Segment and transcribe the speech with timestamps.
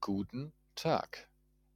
[0.00, 1.28] Guten Tag.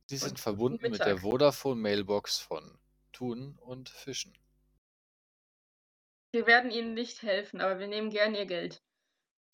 [0.06, 1.18] Sie sind Und verbunden mit der.
[1.18, 2.78] Vodafone Mailbox von
[3.12, 4.36] Thun und Fischen.
[6.32, 8.82] Wir werden Ihnen nicht helfen, aber wir nehmen gern Ihr Geld.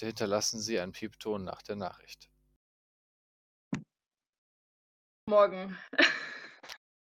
[0.00, 2.30] Hinterlassen Sie einen Piepton nach der Nachricht.
[5.26, 5.76] Morgen.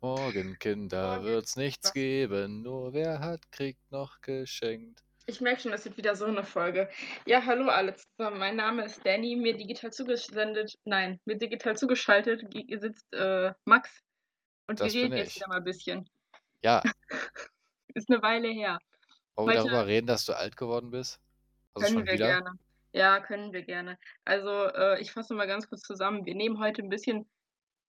[0.02, 1.26] Morgen, Kinder, Morgen.
[1.26, 5.04] wird's nichts geben, nur wer hat, kriegt noch geschenkt.
[5.30, 6.90] Ich merke schon, das wird wieder so eine Folge.
[7.28, 8.40] Ja, hallo alle zusammen.
[8.40, 9.36] Mein Name ist Danny.
[9.36, 14.02] Mir digital zugesendet, nein, mir digital zugeschaltet sitzt äh, Max.
[14.68, 15.36] Und Das wir reden jetzt ich.
[15.36, 16.10] wieder mal ein bisschen.
[16.64, 16.82] Ja,
[17.94, 18.80] Ist eine Weile her.
[19.36, 21.20] wollen wir Heute darüber reden, dass du alt geworden bist?
[21.76, 22.26] Also können wir wieder?
[22.28, 22.52] gerne.
[22.94, 24.00] Ja, können wir gerne.
[24.26, 26.26] Also, äh, ich fasse mal ganz kurz zusammen.
[26.26, 27.30] Wir nehmen heute ein bisschen,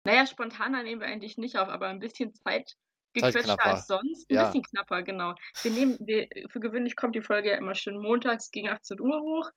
[0.05, 2.79] naja, spontaner nehmen wir eigentlich nicht auf, aber ein bisschen zeitgequetschter
[3.19, 3.65] Zeitknapper.
[3.65, 4.31] als sonst.
[4.31, 5.35] Ein Ja, bisschen knapper, genau.
[5.63, 9.21] Wir nehmen, wir, für gewöhnlich kommt die Folge ja immer schön montags gegen 18 Uhr
[9.21, 9.51] hoch,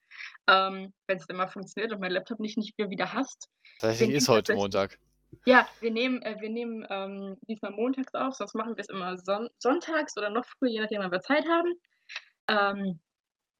[0.47, 3.49] ähm, wenn es immer funktioniert und mein Laptop nicht, nicht mehr wieder hasst.
[3.79, 4.97] Tatsächlich ist heute Montag.
[5.45, 9.17] ja, wir nehmen, äh, wir nehmen ähm, diesmal montags auf, sonst machen wir es immer
[9.17, 11.73] son sonntags oder noch früher, je nachdem, wann wir Zeit haben.
[12.47, 12.99] Ähm,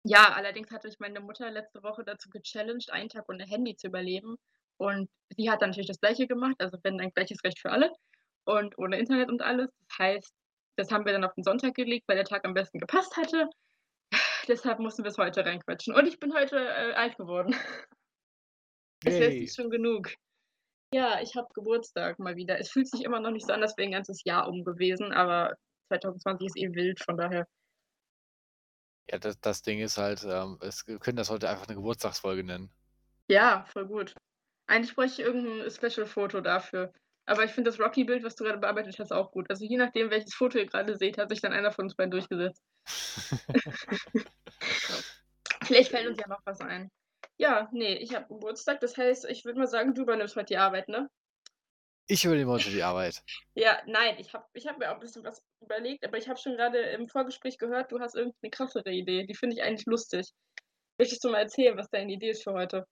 [0.03, 3.88] ja, allerdings hatte ich meine Mutter letzte Woche dazu gechallenged, einen Tag ohne Handy zu
[3.88, 4.36] überleben.
[4.78, 7.92] Und sie hat dann natürlich das Gleiche gemacht, also wenn dann gleiches Recht für alle
[8.46, 9.70] und ohne Internet und alles.
[9.90, 10.34] Das heißt,
[10.78, 13.50] das haben wir dann auf den Sonntag gelegt, weil der Tag am besten gepasst hatte.
[14.48, 15.94] Deshalb mussten wir es heute reinquetschen.
[15.94, 17.56] Und ich bin heute äh, alt geworden.
[19.04, 19.48] Lässt sich Yay.
[19.50, 20.14] schon genug.
[20.94, 22.60] Ja, ich habe Geburtstag mal wieder.
[22.60, 25.12] Es fühlt sich immer noch nicht so an, als wäre ein ganzes Jahr um gewesen,
[25.12, 25.56] aber
[25.88, 27.48] 2020 ist eh wild, von daher.
[29.10, 32.44] Ja, das, das Ding ist halt, ähm, es, wir können das heute einfach eine Geburtstagsfolge
[32.44, 32.72] nennen.
[33.28, 34.14] Ja, voll gut.
[34.68, 36.94] Eigentlich bräuchte ich irgendein Special-Foto dafür.
[37.26, 39.50] Aber ich finde das Rocky-Bild, was du gerade bearbeitet hast, auch gut.
[39.50, 42.12] Also je nachdem, welches Foto ihr gerade seht, hat sich dann einer von uns beiden
[42.12, 42.62] durchgesetzt.
[45.64, 46.92] Vielleicht fällt uns ja noch was ein.
[47.38, 48.82] Ja, nee, ich habe Geburtstag.
[48.82, 51.10] Das heißt, ich würde mal sagen, du übernimmst heute die Arbeit, ne?
[52.08, 53.24] Ich übernehme heute die Arbeit.
[53.56, 56.40] Ja, nein, ich habe ich hab mir auch ein bisschen was überlegt, aber ich habe
[56.40, 59.26] schon gerade im Vorgespräch gehört, du hast irgendeine krassere Idee.
[59.26, 60.34] Die finde ich eigentlich lustig.
[60.97, 62.86] Möchtest du mal erzählen, was deine Idee ist für heute?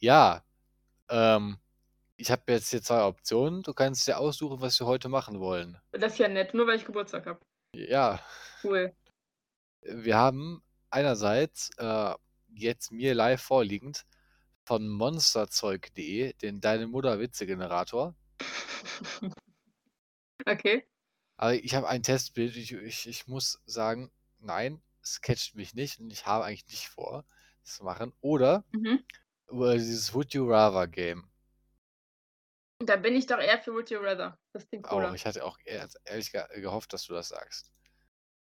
[0.00, 0.42] Ja,
[1.08, 1.58] ähm,
[2.18, 3.62] ich habe jetzt hier zwei Optionen.
[3.62, 5.78] Du kannst dir aussuchen, was wir heute machen wollen.
[5.92, 7.40] Das ist ja nett, nur weil ich Geburtstag habe.
[7.74, 8.20] Ja,
[8.64, 8.92] Cool.
[9.82, 12.14] wir haben einerseits äh,
[12.54, 14.04] jetzt mir live vorliegend
[14.64, 18.14] von monsterzeug.de den Deine Mutter Witze-Generator.
[20.46, 20.84] Okay.
[21.36, 22.56] Aber ich habe ein Testbild.
[22.56, 26.88] Ich, ich, ich muss sagen, nein, es catcht mich nicht und ich habe eigentlich nicht
[26.88, 27.24] vor,
[27.64, 28.12] das zu machen.
[28.20, 29.04] Oder Mhm.
[29.50, 31.27] dieses Would You Rather Game.
[32.80, 34.38] Da bin ich doch eher für Would You Rather.
[34.52, 35.12] Das klingt Oh, cooler.
[35.14, 37.72] ich hatte auch ehr- ehrlich ge- gehofft, dass du das sagst.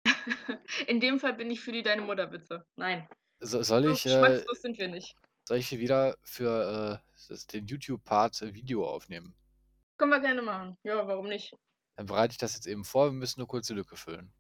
[0.88, 2.66] In dem Fall bin ich für die Deine Mutter-Witze.
[2.76, 3.08] Nein.
[3.40, 5.16] So, soll So ich, äh, geschmackslos sind wir nicht.
[5.48, 9.34] soll ich hier wieder für äh, den YouTube-Part äh, Video aufnehmen?
[9.98, 10.78] Können wir gerne machen.
[10.84, 11.56] Ja, warum nicht?
[11.96, 13.08] Dann bereite ich das jetzt eben vor.
[13.08, 14.32] Wir müssen nur kurz die Lücke füllen.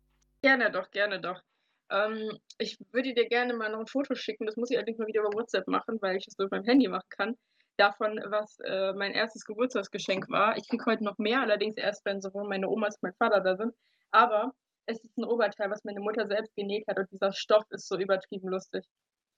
[0.44, 1.42] Gerne doch, gerne doch.
[1.90, 4.46] Ähm, ich würde dir gerne mal noch ein Foto schicken.
[4.46, 6.66] Das muss ich allerdings mal wieder über WhatsApp machen, weil ich das nur auf meinem
[6.66, 7.36] Handy machen kann.
[7.81, 10.56] Davon, was äh, mein erstes Geburtstagsgeschenk war.
[10.56, 13.56] Ich kriege heute noch mehr, allerdings erst, wenn sowohl meine Oma als mein Vater da
[13.56, 13.74] sind.
[14.12, 14.53] Aber
[14.86, 17.97] es ist ein Oberteil, was meine Mutter selbst genäht hat und dieser Stoff ist so
[17.97, 18.86] übertrieben lustig.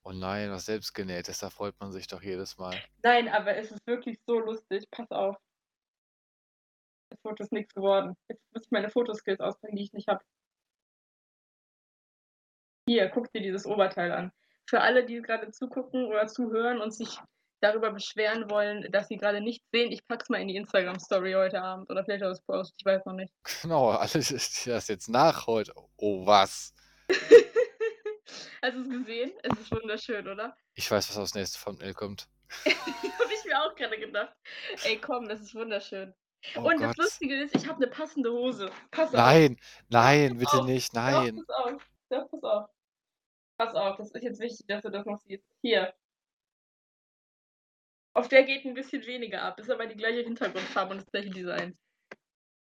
[0.04, 2.76] Oh nein, was selbstgenähtes, da freut man sich doch jedes Mal.
[3.02, 4.84] Nein, aber es ist wirklich so lustig.
[4.92, 5.38] Pass auf.
[7.12, 8.18] Das Foto ist nichts geworden.
[8.28, 10.22] Jetzt muss ich meine Fotoskills auspacken, die ich nicht habe.
[12.90, 14.34] Hier, guck dir dieses Oberteil an.
[14.66, 17.22] Für alle, die gerade zugucken oder zuhören und sich
[17.64, 21.62] darüber beschweren wollen, dass sie gerade nichts sehen, ich pack's mal in die Instagram-Story heute
[21.62, 23.34] Abend oder vielleicht auch das Post, ich weiß noch nicht.
[23.62, 25.74] Genau, alles ist das jetzt nach heute.
[25.96, 26.74] Oh, was?
[28.62, 29.32] Hast du es gesehen?
[29.44, 30.56] Es ist wunderschön, oder?
[30.74, 32.28] Ich weiß, was aufs nächste Thumbnail kommt.
[32.66, 34.36] habe ich mir auch gerade gedacht.
[34.84, 36.14] Ey, komm, das ist wunderschön.
[36.56, 36.98] Oh und das Gott.
[36.98, 38.70] Lustige ist, ich habe eine passende Hose.
[38.92, 39.14] Pass auf.
[39.14, 39.58] Nein,
[39.88, 40.66] nein, bitte auf.
[40.66, 41.44] nicht, Doch, nein.
[41.48, 41.90] pass auf.
[42.10, 42.70] Doch, pass auf.
[43.58, 45.46] Pass auf, das ist jetzt wichtig, dass du das noch siehst.
[45.62, 45.94] Hier.
[48.14, 49.60] Auf der geht ein bisschen weniger ab.
[49.60, 51.78] Ist aber die gleiche Hintergrundfarbe und das gleiche Design.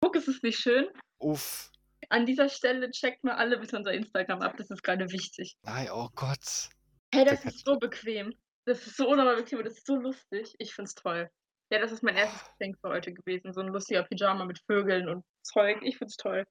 [0.00, 0.88] Guck, ist es nicht schön?
[1.18, 1.70] Uff.
[2.08, 4.56] An dieser Stelle checkt mal alle bitte unser Instagram ab.
[4.56, 5.56] Das ist gerade wichtig.
[5.62, 6.68] Nein, oh Gott.
[7.12, 8.34] Hey, Da das ist so bequem.
[8.64, 10.54] Das ist so unnormal bequem und das ist so lustig.
[10.58, 11.30] Ich find's toll.
[11.70, 13.52] Ja, das ist mein erstes Geschenk für heute gewesen.
[13.52, 15.78] So ein lustiger Pyjama mit Vögeln und Zeug.
[15.82, 16.44] Ich find's toll.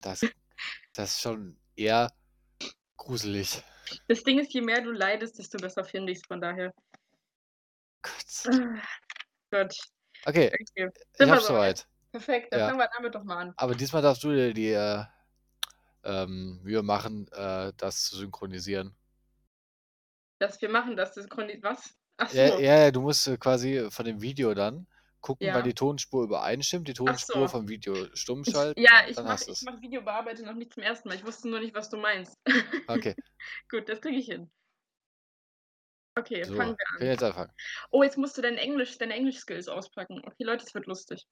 [0.00, 0.20] Das,
[0.94, 2.12] das ist schon eher
[2.96, 3.62] gruselig.
[4.08, 6.26] Das Ding ist, je mehr du leidest, desto besser finde ich's.
[6.26, 6.72] Von daher.
[8.06, 8.54] Gott.
[9.50, 9.74] Gott.
[10.26, 10.90] Okay, Okay.
[11.18, 11.86] ich hab's soweit?
[12.12, 12.66] Perfekt, dann Ja.
[12.68, 13.54] fangen wir damit doch mal an.
[13.56, 15.04] Aber diesmal darfst du dir die äh,
[16.04, 18.94] ähm, Mühe machen, äh, das zu synchronisieren.
[20.38, 21.94] Dass wir machen das, das Chronis was?
[22.18, 24.86] Ach Ja, ja, du musst äh, quasi von dem Video dann
[25.20, 25.60] gucken, Ja.
[25.62, 27.48] die Tonspur übereinstimmt, die Tonspur so.
[27.48, 31.16] vom Video stumm Ich schalten ja, ich mache mache Videobearbeitung noch nicht zum ersten Mal.
[31.16, 32.36] Ich wusste nur nicht, was du meinst.
[32.86, 33.14] Okay.
[33.70, 34.50] Gut, das kriege ich hin.
[36.18, 37.06] Okay, So, fangen wir an.
[37.08, 37.52] jetzt anfangen.
[37.90, 40.22] Oh, jetzt musst du dein Englisch deine Englisch-Skills auspacken.
[40.26, 41.24] Okay, Leute, es wird lustig.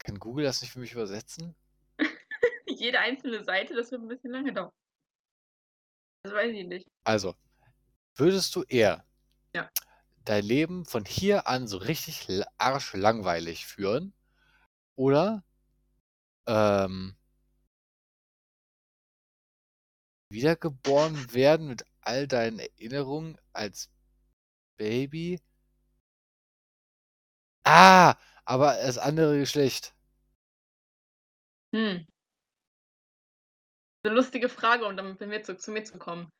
[0.00, 1.54] Kann Google das nicht für mich übersetzen?
[2.66, 4.70] Jede einzelne Seite, das wird 'n bisschen lange dauern.
[6.24, 6.88] Das weiß ich nicht.
[7.06, 7.34] Also,
[8.16, 9.04] würdest du eher
[9.54, 9.70] Ja.
[10.24, 12.28] dein Leben von hier an so richtig
[12.58, 14.14] arschlangweilig führen
[14.96, 15.44] oder,
[16.46, 17.14] ähm
[20.30, 23.90] wiedergeboren werden mit all deinen Erinnerungen als
[24.78, 25.38] Baby?
[27.66, 29.92] Ah, aber das andere Geschlecht.
[31.74, 32.08] Hm.
[34.04, 36.30] 'Ne lustige Frage, um dann bei mir zu zu mir zu kommen.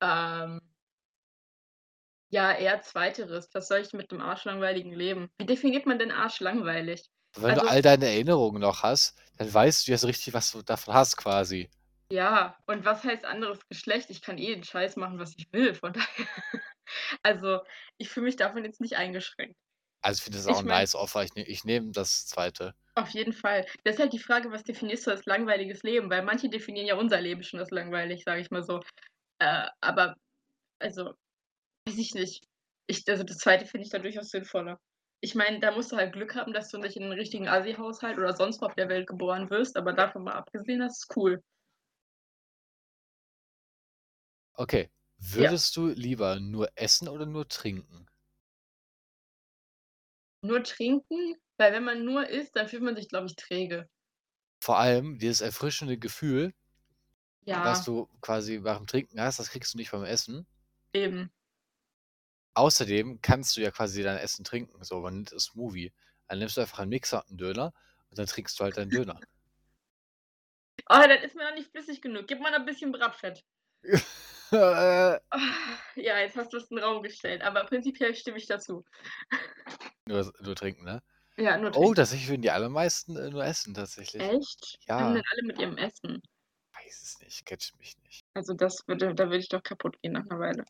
[0.00, 0.60] Ähm
[2.32, 3.48] ja, eher zweiteres.
[3.54, 5.30] Was soll ich mit 'nem arschlangweiligen Leben?
[5.38, 7.08] Wie definiert man denn arschlangweilig?
[7.36, 10.50] Wenn Also du all deine Erinnerungen noch hast, dann weißt du ja so richtig, was
[10.52, 11.70] du davon hast quasi.
[12.10, 14.08] Ja, und was heißt anderes Geschlecht?
[14.10, 16.26] Ich kann eh den Scheiß machen, was ich will, von daher
[17.22, 17.60] also,
[17.98, 19.56] ich fühle mich davon jetzt nicht eingeschränkt.
[20.04, 21.24] Also, ich finde das Ich auch 'n meine nice Offer.
[21.24, 22.74] Ich ne ich nehme das 2.
[22.96, 23.64] Auf jeden Fall.
[23.84, 26.10] Das ist halt die Frage, was definierst du als langweiliges Leben?
[26.10, 28.80] Weil manche definieren ja unser Leben schon als langweilig, sage ich mal so.
[29.40, 30.16] Äh, aber
[30.80, 31.14] also,
[31.86, 32.44] weiß ich nicht.
[32.88, 33.66] Ich also, das 2.
[33.66, 34.78] finde ich da durchaus sinnvoller.
[35.22, 38.18] Ich meine, da musst du halt Glück haben, dass du nicht in 'nen richtigen Assi-Haushalt
[38.18, 41.42] oder sonst wo auf der Welt geboren wirst, aber davon mal abgesehen, das ist cool.
[44.56, 44.88] Okay.
[45.34, 45.58] Ja.
[45.58, 48.08] Würdest du lieber nur essen oder nur trinken?
[50.44, 51.34] Nur trinken?
[51.56, 53.88] Weil wenn man nur isst, dann fühlt man sich, glaube ich, träge.
[54.62, 56.52] Vor allem dieses erfrischende Gefühl
[57.64, 57.84] was Ja.
[57.84, 60.46] du quasi beim Trinken hast, das kriegst du nicht beim Essen.
[60.94, 61.30] Eben.
[62.56, 65.92] Außerdem kannst du ja quasi dein Essen trinken, so, man nimmt 'n Smoothie.
[66.28, 67.72] Dann nimmst du einfach 'n Mixer und 'n Döner
[68.10, 69.20] und dann trinkst du halt deinen Döner.
[70.90, 72.26] Oh, das ist mir noch nicht flüssig genug.
[72.28, 73.42] Gib mal noch 'n bisschen Bratfett.
[74.52, 75.18] Äh.
[75.96, 78.84] Ja, jetzt hast du's in 'n Raum gestellt, aber prinzipiell stimme ich dazu.
[80.06, 81.02] Nur nur trinken, ne?
[81.38, 81.94] Ja, nur Oh, trinken.
[81.94, 84.32] tatsächlich würden die allermeisten, äh, nur essen tatsächlich.
[84.32, 84.78] Echt?
[84.88, 85.14] Ja.
[85.14, 86.20] denn alle mit ihrem Essen?
[86.74, 88.22] Weiß es nicht, catcht mich nicht.
[88.36, 90.64] Also, das würde da würde ich doch kaputt gehen nach 'ner Weile.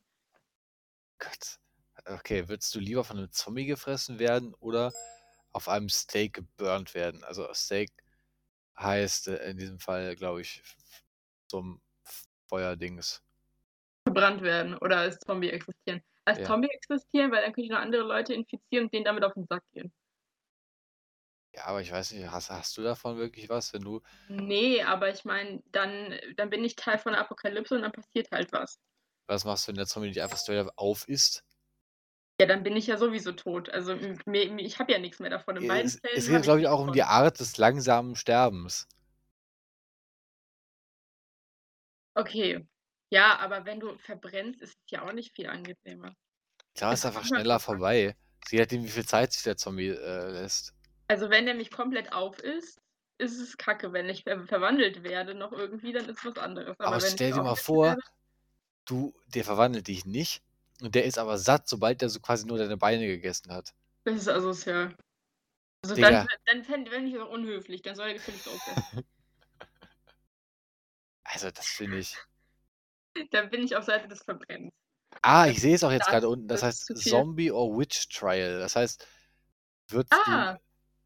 [1.20, 1.58] Gott.
[2.06, 4.94] Okay, würdest du lieber von 'nem Zombie gefressen werden oder
[5.52, 7.24] auf einem Steak geburnt werden?
[7.24, 7.90] Also, Steak
[8.78, 10.62] heißt, äh, in diesem Fall, glaube ich,
[11.50, 11.64] so
[12.06, 13.22] F Feuerdings.
[14.08, 16.02] Gebrannt werden oder als Zombie existieren.
[16.24, 16.44] Als Ja.
[16.44, 19.46] Zombie existieren, weil dann könnte ich noch andere Leute infizieren und denen damit auf 'n
[19.48, 19.92] Sack gehen.
[21.54, 24.00] Ja, aber ich weiß nicht, hast hast du davon wirklich was, wenn du
[24.30, 28.30] Ne, aber ich meine, dann dann bin ich Teil von der Apokalypse und dann passiert
[28.30, 28.78] halt was.
[29.28, 31.44] Was machst du, wenn der Zombie dich einfach straight up aufisst?
[32.40, 33.68] Ja, dann bin ich ja sowieso tot.
[33.70, 33.96] Also,
[34.26, 35.56] mir ich habe ja nix mehr davon.
[35.56, 37.04] In beiden Es Fällen es geht, glaube ich, nichts auch um die davon.
[37.04, 38.86] Art des langsamen Sterbens.
[42.16, 42.68] Okay.
[43.10, 46.14] Ja, aber wenn du verbrennst, ist es ja auch nicht viel angenehmer.
[46.74, 48.16] Klar, Es ist einfach kommt halt schneller vorbei.
[48.50, 50.74] Je nachdem, wie viel Zeit sich der Zombie, äh, lässt.
[51.08, 52.78] Also, wenn der mich komplett aufisst,
[53.18, 53.92] ist es Kacke.
[53.92, 56.76] Wenn ich ver verwandelt werde noch irgendwie, dann ist was anderes.
[56.78, 58.02] Aber Aber stell dir mal vor, werde
[58.84, 60.42] du der verwandelt dich nicht
[60.80, 63.74] und der ist aber satt, sobald der so quasi nur deine Beine gegessen hat.
[64.04, 64.96] Das ist asozial.
[65.82, 66.26] Also, dann Digga.
[66.46, 69.04] dann fände fände ich auch unhöflich, dann soll er gefälligst aufhören.
[71.30, 72.16] Also, das finde ich
[73.30, 74.72] Dann bin ich auf Seite des Verbrennens.
[75.24, 76.48] Ah, ich sehe es auch jetzt das grade unten.
[76.48, 76.92] Das heißt.
[76.96, 78.60] Zombie or Witch Trial.
[78.60, 79.04] Das heißt,
[79.88, 80.58] würdest Ah.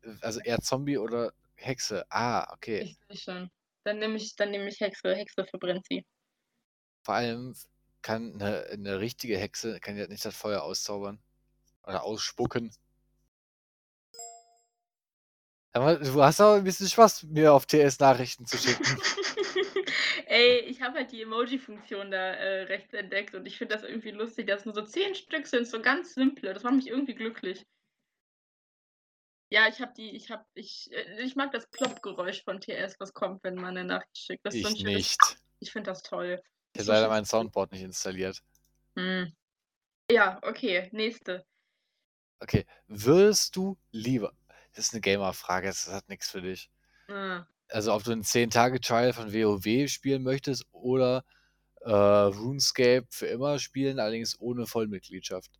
[0.02, 2.06] du also eher Zombie oder Hexe?
[2.10, 2.88] Ah, okay.
[2.88, 3.50] Ich sehe schon.
[3.84, 5.14] Dann nehme ich dann nehme ich Hexe.
[5.14, 6.04] Hexe verbrennt sie.
[7.06, 7.54] Vor allem
[8.02, 11.20] kann 'ne 'ne richtige Hexe kann ja nicht das Feuer auszaubern
[11.84, 12.72] oder ausspucken.
[15.74, 19.00] Aber du hast auch 'n bisschen Spaß, mir auf TS Nachrichten zu schicken.
[20.34, 24.12] Ey, ich habe halt die Emoji-Funktion da, äh, rechts entdeckt und ich finde das irgendwie
[24.12, 26.54] lustig, dass nur so 10 Stück sind, so ganz simple.
[26.54, 27.64] Das macht mich irgendwie glücklich.
[29.52, 33.12] Ja, ich habe die ich habe ich äh, ich mag das Plopp-Geräusch von TS, was
[33.12, 34.46] kommt, wenn man 'ne Nachricht schickt.
[34.46, 35.36] Das so Ich schönes nicht.
[35.60, 36.40] Ich finde das toll.
[36.74, 37.24] Ich habe so leider mein.
[37.26, 38.42] Soundboard nicht installiert.
[38.96, 39.32] Hm.
[40.10, 41.44] Ja, okay, nächste.
[42.42, 42.66] Okay.
[42.88, 44.34] Würdest du lieber
[44.74, 46.68] das ist 'ne Gamer-Frage, das hat nix für dich.
[47.08, 47.51] Ah.
[47.72, 51.24] Also, ob du 'n 10-Tage-Trial von WoW spielen möchtest oder,
[51.80, 55.50] äh, RuneScape für immer spielen, allerdings ohne Vollmitgliedschaft.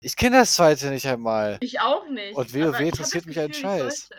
[0.00, 0.90] Ich kenne das 2.
[0.90, 1.58] nicht einmal.
[1.60, 4.10] Ich auch nicht, Und WoW interessiert mich ein Gefühl, ich Scheiß.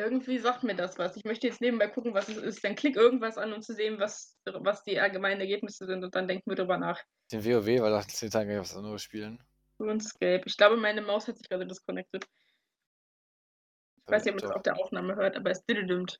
[0.00, 1.16] Irgendwie sagt mir das was.
[1.16, 2.62] Ich möchte jetzt nebenbei gucken, was es ist.
[2.62, 6.28] Dann klick irgendwas an, um zu sehen, was was die allgemeinen Ergebnisse sind und dann
[6.28, 7.02] denken wir drüber nach.
[7.32, 9.40] Den WoW, weil nach 10 Tagen kann ich was anderes spielen.
[9.80, 10.42] RuneScape.
[10.46, 12.24] Ich glaube, meine Maus hat sich gerade disconnected.
[14.08, 14.56] Ich weiß nicht, ob man's doch.
[14.56, 16.18] auf der Aufnahme hört, aber es diddidimt.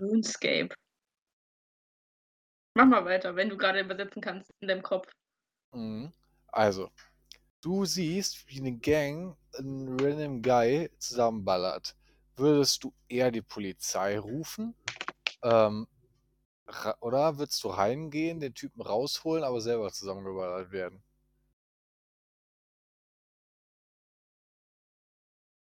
[0.00, 0.74] RuneScape.
[2.76, 5.10] Mach mal weiter, wenn du grade übersetzen kannst in deinem Kopf.
[5.74, 6.12] Mhm.
[6.48, 6.90] Also,
[7.62, 11.96] du siehst, wie 'ne Gang 'n random Guy zusammenballert.
[12.36, 14.74] Würdest du eher die Polizei rufen?
[15.42, 15.88] Ähm,
[17.00, 21.02] oder würdest du reingehen, den Typen rausholen, aber selber zusammengeballert werden?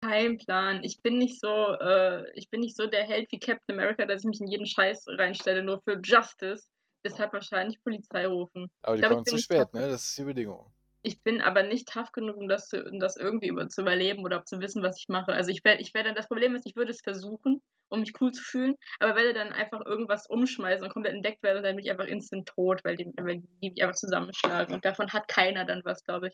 [0.02, 0.84] Kein Plan.
[0.84, 4.22] Ich bin nicht so äh, ich bin nicht so der Held wie Captain America, dass
[4.22, 6.68] ich mich in jeden Scheiß reinstelle, nur für Justice.
[7.04, 8.70] Deshalb wahrscheinlich Polizei rufen.
[8.82, 9.90] Aber die glaube, ich kommen zu spät, ne?
[9.90, 10.66] Das ist die Bedingung.
[11.02, 14.24] Ich bin aber nicht tough genug, um das zu um das irgendwie über zu überleben
[14.24, 15.32] oder zu wissen, was ich mache.
[15.32, 18.32] Also, ich werde ich werde das Problem ist, ich würde es versuchen, um mich cool
[18.32, 21.92] zu fühlen, aber werde dann einfach irgendwas umschmeißen und komplett entdeckt werde, dann bin ich
[21.92, 25.82] einfach instant tot, weil die weil die mich einfach zusammenschlagen und davon hat keiner dann
[25.86, 26.34] was, glaube ich.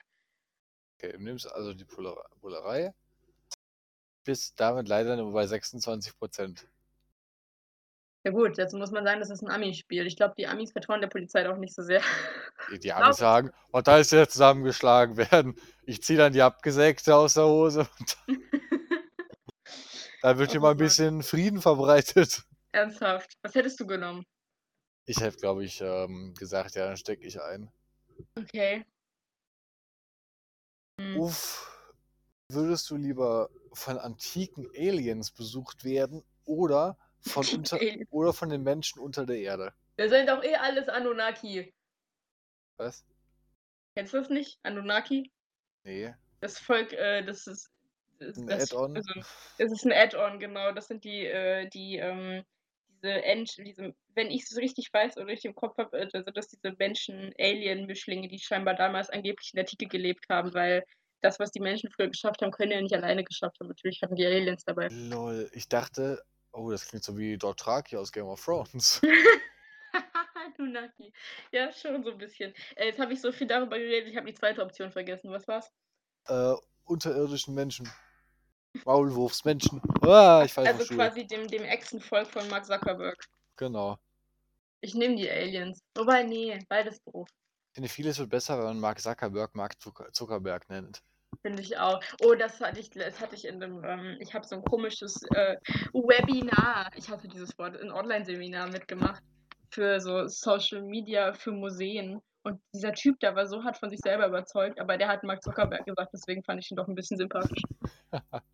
[0.97, 1.85] Okay, du nimmst also die
[2.41, 2.93] Bullerei.
[4.25, 6.67] Bist damit leider nur bei 26 %.
[8.25, 10.07] Ja gut, dazu muss man sagen, das ist 'n Ami-Spiel.
[10.07, 12.01] Ich glaube, die Amis vertrauen der Polizei doch nicht so sehr.
[12.67, 15.55] Die die Amis sagen: „Oh, da ist der zusammengeschlagen werden.
[15.83, 18.17] Ich ziehe dann die Abgesägte aus der Hose und
[20.21, 20.77] dann wird Oh hier mal 'n Mann.
[20.77, 23.37] bisschen Frieden verbreitet.“ Ernsthaft?
[23.41, 24.25] Was hättest du genommen?
[25.07, 27.69] Ich hätte, glaube ich, ähm, gesagt: „Ja, dann stecke ich ein.“
[28.37, 28.85] Okay.
[30.99, 31.19] Hm.
[31.23, 31.74] Uff.
[32.51, 38.99] Würdest du lieber von antiken Aliens besucht werden oder von unter oder von den Menschen
[39.01, 39.73] unter der Erde?
[39.99, 41.71] Wir sind doch eh alles Anunnaki.
[42.79, 43.05] Was?
[43.97, 44.59] Kennst du das nicht?
[44.63, 45.31] Anunnaki?
[45.85, 46.15] Ne.
[46.43, 47.69] Das Volk, äh, das ist
[48.19, 48.93] das 'N das Add-on?
[48.93, 49.11] also,
[49.57, 50.71] das ist 'n Add-on, genau.
[50.71, 52.43] Das sind die äh, die, ähm
[53.01, 56.37] diese End diese wenn ich's richtig weiß oder richtig im Kopf habe, äh, dann sind
[56.37, 60.83] das diese Menschen-Alien-Mischlinge, die scheinbar damals angeblich in der Antike gelebt haben, weil
[61.21, 63.67] das, was die Menschen früher geschafft haben, können ja nicht alleine geschafft haben.
[63.67, 64.87] Natürlich hatten die Aliens dabei.
[64.89, 66.21] Lol, ich dachte
[66.55, 69.01] oh, das klingt so wie Dothraki aus Game of Thrones.
[70.57, 71.13] Anunnaki.
[71.51, 72.53] Ja, schon so 'n bisschen.
[72.75, 74.61] Äh, jetzt habe ich so viel darüber geredet, ich habe die 2.
[74.61, 75.31] Option vergessen.
[75.31, 75.71] Was war's?
[76.27, 76.55] Äh,
[76.85, 77.89] unterirdischen Menschen.
[78.85, 79.81] Maulwurfsmenschen.
[80.01, 83.17] Ah, ich vom Also, quasi dem dem Echsenvolk von Mark Zuckerberg.
[83.55, 83.97] Genau.
[84.81, 85.79] Ich nehme die Aliens.
[85.95, 87.29] Wobei, ne, beides doof.
[87.75, 91.01] Ich finde, vieles wird besser, wenn man Mark Zuckerberg Mark Zucker Zuckerberg nennt.
[91.45, 92.01] Finde ich auch.
[92.19, 95.21] Oh, das hatte ich das hatte ich in 'nem ähm, ich habe so 'n komisches,
[95.33, 95.55] äh,
[95.93, 99.21] Webinar ich hasse dieses Wort, 'n Onlineseminar mitgemacht
[99.71, 102.19] für so Social Media für Museen.
[102.43, 105.43] Und dieser Typ, der war so hart von sich selber überzeugt, aber der hat Mark
[105.43, 107.61] Zuckerberg gesagt, deswegen fand ich ihn doch 'n bisschen sympathisch.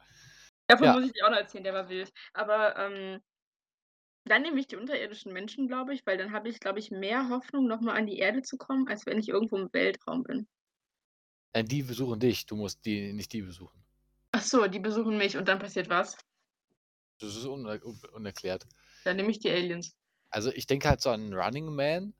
[0.69, 0.91] Davon Ja.
[0.91, 2.11] muss ich dir auch noch erzählen, der war wild.
[2.33, 3.19] Aber, ähm,
[4.25, 7.29] dann nehme ich die unterirdischen Menschen, glaube ich, weil dann habe ich, glaube ich, mehr
[7.29, 10.47] Hoffnung, noch mal an die Erde zu kommen, als wenn ich irgendwo im Weltraum bin.
[11.53, 12.45] Nein, die besuchen dich.
[12.45, 13.85] Du musst die nicht die besuchen.
[14.33, 16.17] Ach so, die besuchen mich und dann passiert was?
[17.19, 17.65] Das ist un
[18.11, 18.67] unerklärt.
[19.03, 19.95] Dann nehme ich die Aliens.
[20.29, 22.13] Also, ich denke halt so an Running Man.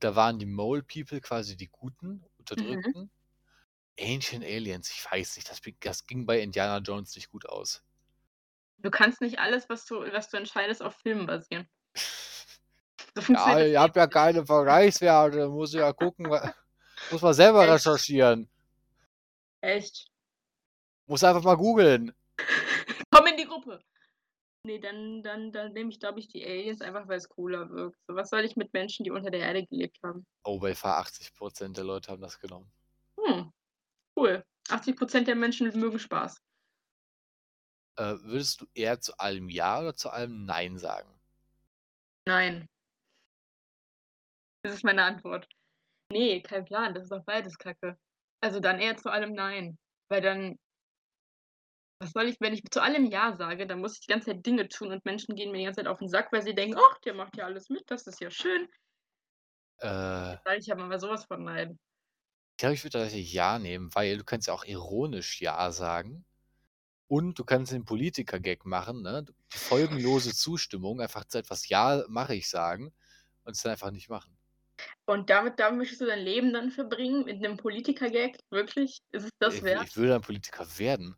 [0.00, 2.24] Da waren die Mole People quasi die Guten,
[2.56, 2.94] Mhm.
[2.94, 3.10] Unterdrückten.
[4.00, 7.84] Ancient Aliens, ich weiß nicht, das das ging bei Indiana Jones nicht gut aus.
[8.84, 11.66] Du kannst nicht alles, was du was du entscheidest, auf Filmen basieren.
[13.14, 16.26] So Ja, ihr habt ja keine Vergleichswerte, muss ja gucken,
[17.10, 17.72] muss man selber Echt?
[17.72, 18.46] recherchieren.
[19.62, 20.06] Echt?
[21.06, 22.12] Muss einfach mal googeln.
[23.10, 23.80] Komm in die Gruppe.
[24.66, 27.98] Ne, dann dann dann nehme ich, glaube ich, die Aliens, einfach weil's cooler wirkt.
[28.06, 30.26] So, was soll ich mit Menschen, die unter der Erde gelebt haben?
[30.44, 32.70] Oh, bei fa 80 % der Leute haben das genommen.
[33.18, 33.50] Hm,
[34.18, 34.44] cool.
[34.68, 36.36] 80 % der Menschen mögen Spaß.
[37.98, 41.08] Äh, würdest du eher zu allem ja oder zu allem nein sagen?
[42.26, 42.68] Nein.
[44.64, 45.46] Das ist meine Antwort.
[46.12, 47.98] Ne, kein Plan, das ist doch beides Kacke.
[48.42, 49.78] Also, dann eher zu allem nein,
[50.10, 50.58] weil dann
[52.00, 54.44] was soll ich wenn ich zu allem ja sage, dann muss ich die ganze Zeit
[54.46, 56.78] Dinge tun und Menschen gehen mir die ganze Zeit auf 'n Sack, weil sie denken:
[56.78, 58.68] „Ach, der macht ja alles mit, das ist ja schön.“
[59.80, 60.36] Äh.
[60.58, 61.78] Ich aber mal so was von nein.
[62.58, 66.24] Ich glaube, ich würde tatsächlich ja nehmen, weil du kannst ja auch ironisch ja sagen.
[67.16, 69.24] Und du kannst den Politiker-Gag machen, ne?
[69.52, 72.92] Die folgenlose Zustimmung, einfach zu etwas „Ja, mache ich“ sagen
[73.44, 74.36] und es dann einfach nicht machen.
[75.08, 78.38] Und damit damit möchtest du dein Leben dann verbringen mit 'nem Politiker-Gag?
[78.50, 78.98] Wirklich?
[79.12, 79.88] Ist es das Ich wert?
[79.88, 81.16] ich will dann Politiker werden.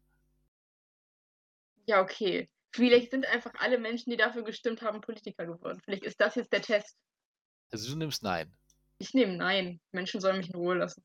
[1.88, 2.49] Ja, okay.
[2.75, 5.81] Vielleicht sind einfach alle Menschen, die dafür gestimmt haben, Politiker geworden.
[5.85, 6.93] Vielleicht ist das jetzt der Test.
[7.73, 8.57] Also, du nimmst nein?
[9.00, 9.81] Ich nehme nein.
[9.93, 11.03] Menschen sollen mich in Ruhe lassen.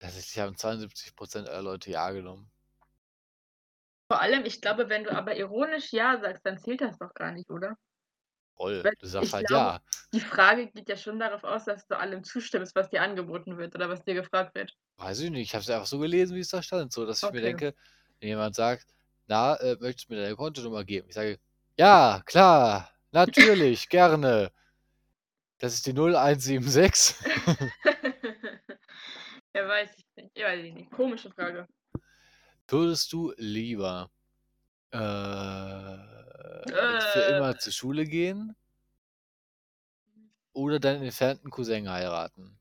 [0.00, 2.51] Tatsächlich haben 72 % aller Leute ja genommen.
[4.12, 7.32] Vor allem, ich glaube, wenn du aber ironisch „ja“ sagst, dann zählt das doch gar
[7.32, 7.76] nicht, oder?
[8.56, 9.82] Voll, Weil du sagst halt glaube, „ja“.
[10.14, 13.74] die Frage geht ja schon darauf aus, dass du allem zustimmst, was dir angeboten wird
[13.74, 14.72] oder was dir gefragt wird.
[14.98, 15.42] Weiß ich nicht.
[15.48, 17.42] Ich habe es einfach so gelesen, wie es da stand, so dass ich mir Okay.
[17.42, 17.74] denke,
[18.20, 18.86] wenn jemand sagt:
[19.26, 21.38] „Na, äh, möchtest du mir deine Kontonummer geben?“ Ich sage:
[21.78, 24.52] „Ja, klar, natürlich, gerne.“
[25.60, 27.16] Das ist die 0176.
[29.54, 30.38] Ja, weiß ich nicht.
[30.38, 30.90] Ja, weiß ich nicht.
[30.92, 31.66] Komische Frage.
[32.68, 34.10] Würdest du lieber,
[34.92, 34.98] äh,
[36.98, 37.22] für Äh.
[37.22, 38.56] immer zur Schule gehen
[40.54, 42.58] oder deinen entfernten Cousin heiraten?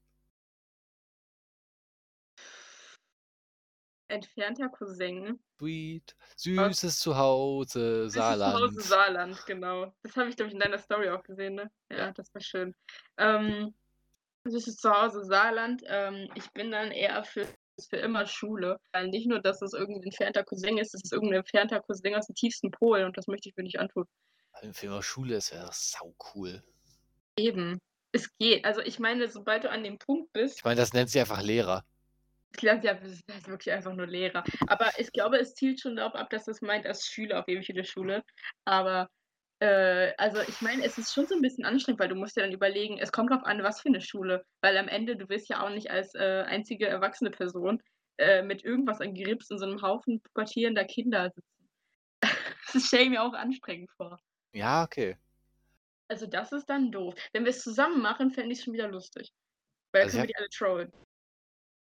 [4.09, 5.41] Entfernter Cousin.
[5.59, 8.81] Sweet, süßes Zuhause, Süßes Zuhause Saarland.
[8.81, 9.93] Saarland, genau.
[10.03, 11.71] Das habe ich, glaube ich, in deiner Story auch gesehen, ne?
[11.89, 12.11] Ja, Ja.
[12.11, 12.75] das war schön.
[13.17, 13.73] Ähm,
[14.45, 17.47] süßes Zuhause Saarland, ähm, ich bin dann eher für
[17.89, 21.13] für immer Schule, weil nicht nur, dass es irgend 'n entfernter Cousin ist, das ist
[21.13, 24.05] irgend 'n entfernter Cousin aus'm tiefsten Polen und das möchte ich mir nicht antun.
[24.53, 26.63] Also, für immer Schule, das wäre doch saucool.
[27.37, 27.79] Eben.
[28.13, 28.65] Es geht.
[28.65, 31.41] Also, ich meine, sobald du an dem Punkt bist Ich meine, das nennt sich einfach
[31.41, 31.83] Lehrer.
[32.59, 34.43] ja, das ist wirklich einfach nur Lehrer.
[34.67, 37.89] Aber ich glaube, es zielt schon darauf ab, dass es meint als Schüler auf ewig
[37.89, 38.23] Schule.
[38.65, 39.07] Aber,
[39.61, 42.41] äh, also, ich meine, es ist schon so 'n bisschen anstrengend, weil du musst dir
[42.41, 44.43] dann überlegen, es kommt drauf an, was für 'ne Schule.
[44.61, 47.81] Weil am Ende du willst ja auch nicht als, äh, einzige erwachsene Person,
[48.17, 51.47] äh, mit irgendwas an Grips in so 'nem Haufen pubertierender Kinder sitzen.
[52.73, 54.19] Das stelle ich mir auch anstrengend vor.
[54.53, 55.15] Ja, okay.
[56.11, 57.15] Also, das ist dann doof.
[57.31, 59.31] Wenn wir's zusammen machen, fände ich's schon wieder lustig.
[59.93, 60.91] Weil Also, ich können wir die alle trollen.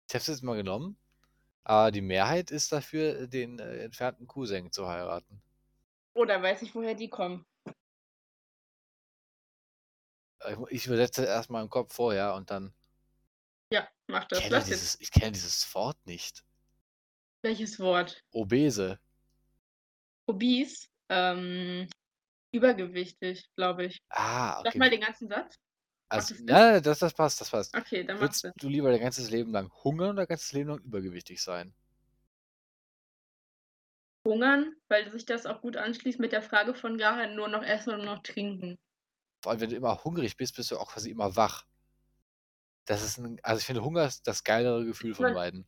[0.09, 0.97] Ich habe es jetzt mal genommen,
[1.63, 5.41] aber die Mehrheit ist dafür, den, äh, entfernten Cousin zu heiraten.
[6.15, 7.45] Oh, da weiß ich, woher die kommen.
[10.69, 12.73] Ich übersetze erst mal im Kopf vorher und dann
[13.71, 14.39] Ja, mach das.
[14.39, 14.79] kenne Lass jetzt.
[14.81, 16.43] dieses ich kenne dieses Wort nicht.
[17.43, 18.23] Welches Wort?
[18.31, 18.99] Obese.
[20.27, 20.87] Obese?
[21.09, 21.89] Ähm,
[22.53, 23.99] übergewichtig, glaube ich.
[24.09, 24.77] Ah, Sag okay.
[24.77, 25.55] mal den ganzen Satz.
[26.09, 27.75] Also, ja, das das passt, das passt.
[27.75, 30.79] Okay, dann Würdest du lieber dein ganzes Leben lang hungern oder dein ganzes Leben lang
[30.79, 31.73] übergewichtig sein?
[34.27, 37.93] Hungern, weil sich das auch gut anschließt mit der Frage von daher nur noch essen
[37.93, 38.77] und noch trinken.
[39.43, 41.65] Vor allem, wenn du immer hungrig bist, bist du auch quasi immer wach.
[42.87, 45.67] Das ist 'n also, ich finde, Hunger ist das geilere Gefühl von beiden.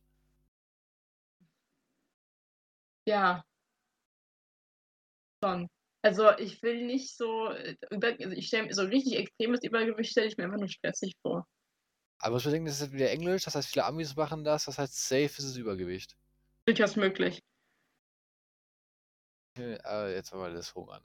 [3.06, 3.44] Ja.
[5.42, 5.68] Schon.
[6.02, 10.26] Also, ich will nicht so, äh, also, ich stelle mir so richtig extremes Übergewicht stelle
[10.28, 11.46] ich mir einfach nur stressig vor.
[12.20, 14.78] Aber du musst bedenken, das ist wieder Englisch, das heißt, viele Amis machen das, das
[14.78, 16.16] heißt, safe ist es Übergewicht.
[16.66, 17.40] Durchaus möglich.
[19.56, 21.04] Äh, jetzt haben wir das Hungern.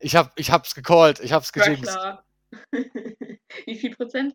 [0.00, 1.98] Ich habe ich habe es gecallt, ich War gejinxt.
[3.66, 4.34] Wie viel Prozent?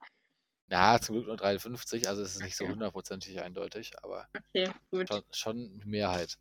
[0.70, 4.72] Ja, zum Glück nur 53, also, es ist nicht so hundertprozentig eindeutig, aber Okay,
[5.08, 6.38] schon schon Mehrheit.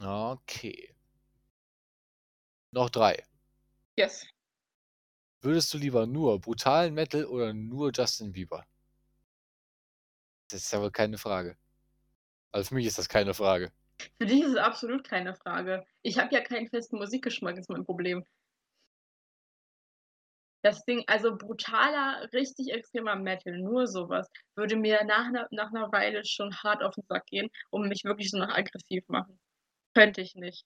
[0.00, 0.94] Okay.
[2.72, 3.22] Noch 3.
[3.96, 4.26] Yes.
[5.42, 8.64] Würdest du lieber nur brutalen Metal oder nur Justin Bieber?
[10.50, 11.56] Das ist ja wohl keine Frage.
[12.52, 13.72] Also, für mich ist das keine Frage.
[14.20, 15.84] Für dich ist es absolut keine Frage.
[16.02, 18.24] Ich habe ja keinen festen Musikgeschmack, ist mein Problem.
[20.64, 25.90] Das Ding also, brutaler, richtig extremer Metal, nur so was, würde mir nach nach 'ner
[25.90, 29.40] Weile schon hart auf 'n Sack gehen und mich wirklich so noch aggressiv machen.
[29.94, 30.62] Könnte ich nicht.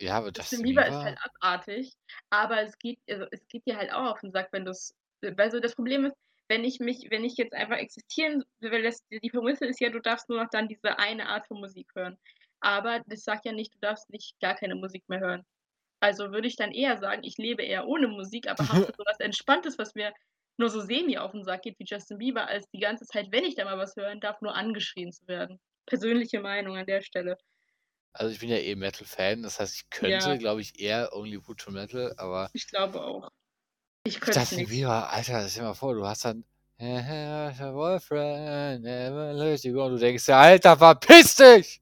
[0.00, 1.92] Ja, aber Justin Bieber ist halt abartig,
[2.30, 5.50] aber es geht also, es geht dir halt auch auf 'n Sack, wenn du's weil
[5.50, 6.16] so das Problem ist,
[6.48, 10.00] wenn ich mich wenn ich jetzt einfach existieren weil das die Prämisse ist ja, du
[10.00, 12.16] darfst nur noch dann diese eine Art von Musik hören.
[12.62, 15.44] Aber das sagt ja nicht, du darfst nicht gar keine Musik mehr hören.
[16.00, 19.20] Also, würde ich dann eher sagen, ich lebe eher ohne Musik, aber habe so was
[19.20, 20.12] Entspanntes, was mir
[20.58, 23.44] nur so semi auf 'n Sack geht wie Justin Bieber, als die ganze Zeit, wenn
[23.44, 25.60] ich da mal was hören darf, nur angeschrien zu werden.
[25.86, 27.36] Persönliche Meinung an der Stelle.
[28.14, 30.00] Also, ich bin ja eh Metal-Fan, das heißt, ich Ja.
[30.00, 33.28] könnte, glaube ich, eher Only Brutal Metal, aber Ich glaube auch.
[34.04, 34.66] Ich könnte Justin.
[34.66, 36.44] Bieber, Alter, stell dir mal vor, du hast dann
[36.78, 41.80] Boyfriend, never let you go und du denkst dir: „Alter, verpiss dich!“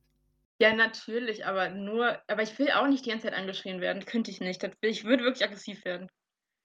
[0.61, 4.31] Ja, natürlich, aber nur aber ich will auch nicht die ganze Zeit angeschrien werden, könnte
[4.31, 4.62] ich nicht.
[4.62, 6.09] Das ich würde wirklich aggressiv werden.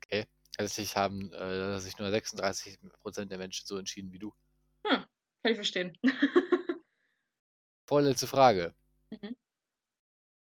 [0.04, 0.26] Okay,
[0.58, 4.34] tatsächlich haben, äh, sich nur 36 % der Menschen so entschieden wie du.
[4.86, 5.98] Hm, kann ich verstehen.
[7.88, 8.76] Vorletzte Frage.
[9.12, 9.36] Mhm.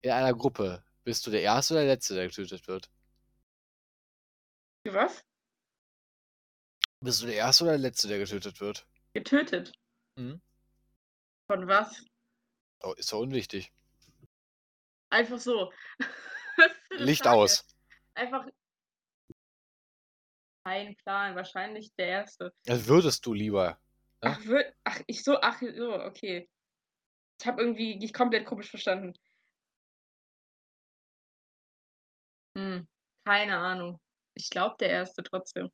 [0.02, 2.90] In einer Gruppe, bist du der Erste oder der Letzte, der getötet wird?
[4.86, 5.22] Was?
[7.00, 8.86] Bist du der Erste oder der Letzte, der getötet wird?
[9.14, 9.72] Getötet?
[10.16, 10.40] Mhm.
[11.48, 12.02] Von was?
[12.82, 13.72] Oh, ist doch unwichtig.
[15.10, 15.72] Einfach so.
[16.90, 17.36] Licht Frage.
[17.36, 17.66] aus.
[18.14, 18.46] Einfach
[20.66, 22.52] Kein Plan, wahrscheinlich der Erste.
[22.66, 23.78] Also, würdest du lieber,
[24.20, 24.30] ne?
[24.32, 26.48] Ach, wür ach, ich so ach so, okay.
[27.40, 29.14] Ich habe irgendwie dich komplett komisch verstanden.
[32.56, 32.88] Hm,
[33.24, 34.00] keine Ahnung.
[34.34, 35.70] Ich glaube, der erste trotzdem.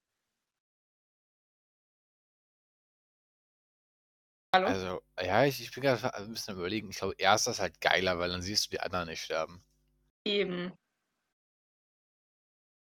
[4.55, 4.77] Hallo?
[4.77, 6.91] Also, ja, ich ich bin grad ein bisschen am Überlegen.
[6.91, 9.65] Ich glaube, erster ist halt geiler, weil dann siehst du die anderen nicht sterben.
[10.27, 10.73] Eben.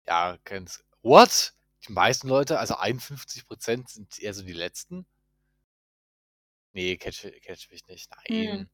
[0.08, 1.54] Ja, ganz what?
[1.88, 5.06] Die meisten Leute, also 51% sind eher so die Letzten?
[6.76, 8.10] Ne, catch catch mich nicht.
[8.30, 8.66] Mhm.
[8.66, 8.70] Nein.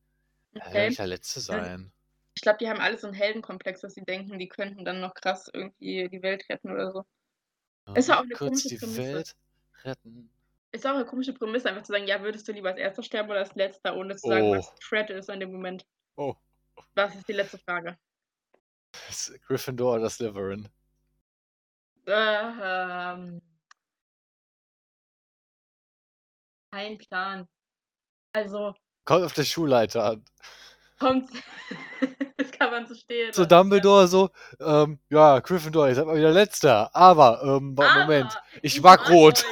[0.72, 0.88] Will Okay.
[0.88, 1.92] nicht der Letzte sein.
[2.36, 5.14] Ich glaube, die haben alle so 'n Heldenkomplex, dass sie denken, die könnten dann noch
[5.14, 7.04] krass irgendwie die Welt retten oder so.
[7.96, 8.82] Ist ja auch 'ne kurz die.
[8.82, 9.36] Welt
[9.84, 10.30] retten.
[10.76, 13.30] Ist auch 'ne komische Prämisse, einfach zu sagen: „Ja, würdest du lieber als Erster sterben
[13.30, 14.76] oder als Letzter?“ Ohne zu sagen, was Oh.
[14.82, 15.86] Threat ist in dem Moment.
[16.18, 16.36] Oh.
[16.98, 17.98] Was ist die letzte Frage?
[19.10, 20.70] Ist Gryffindor oder Slytherin?
[22.08, 23.42] Ähm.
[26.74, 27.48] Kein Plan.
[28.34, 28.76] Also
[29.08, 30.24] Kommt auf den Schulleiter an.
[31.00, 31.30] Kommt
[32.38, 33.46] das kann man so stehen Zu.
[33.46, 38.44] Dumbledore so: „Ähm, ja, Gryffindor, ihr seid mal wieder Letzter, aber, ähm, Mo Moment, Aber
[38.62, 39.44] ich ich mag mag rot.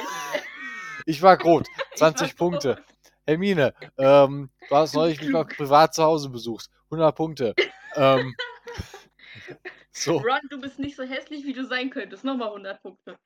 [1.06, 2.68] Ich mag rot, Ich 20 mag Punkte.
[2.76, 2.84] rot.
[3.26, 7.54] Hermine, ähm, du hast neulich mich mal privat zu Hause besucht, 100 Punkte.
[7.94, 8.34] Ähm,
[9.92, 10.18] so.
[10.18, 12.24] Ron, du bist nicht so hässlich, wie du sein könntest.
[12.24, 13.16] Noch mal 100 Punkte.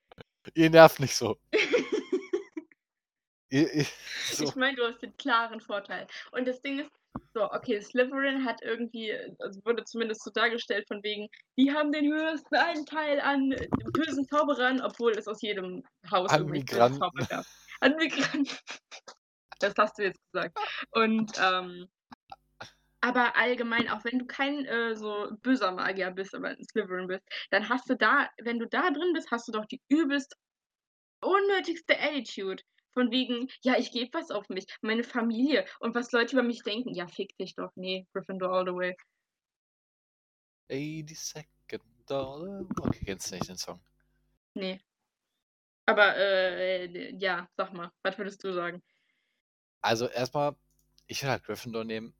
[0.53, 1.37] Ihr nervt nicht so.
[3.49, 3.85] Ihr ihr
[4.31, 4.43] so.
[4.43, 6.07] Ich meine, du hast den klaren Vorteil.
[6.31, 6.91] Und das Ding ist
[7.33, 12.11] so, okay, Slytherin hat irgendwie also, wurde zumindest so dargestellt von wegen: „Die haben den
[12.11, 13.55] höchsten Anteil an
[13.93, 16.99] bösen Zauberern“, obwohl es aus jedem Haus An Migranten.
[16.99, 17.45] Zauberer gab.
[17.81, 18.47] An Migranten.
[19.59, 20.59] Das hast du jetzt gesagt.
[20.91, 21.87] Und, ähm
[23.01, 27.23] aber allgemein, auch wenn du kein, äh, so böser Magier bist, aber in Slytherin bist,
[27.51, 30.35] dann hast du da wenn du da drin bist, hast du doch die übelst
[31.21, 32.63] unnötigste Attitude.
[32.93, 36.63] Von wegen: „Ja, ich gebe was auf mich, meine Familie und was Leute über mich
[36.63, 37.71] denken.“ Ja, fick dich doch.
[37.75, 38.95] Ne, Gryffindor all the way.
[40.69, 42.65] 82nd dollar.
[42.81, 43.79] Okay, kennst nicht den Song.
[44.55, 44.79] Ne.
[45.87, 48.81] Aber, äh, ja, sag mal, was würdest du sagen?
[49.81, 50.55] Also, erst mal,
[51.07, 52.15] ich würde halt Gryffindor nehmen.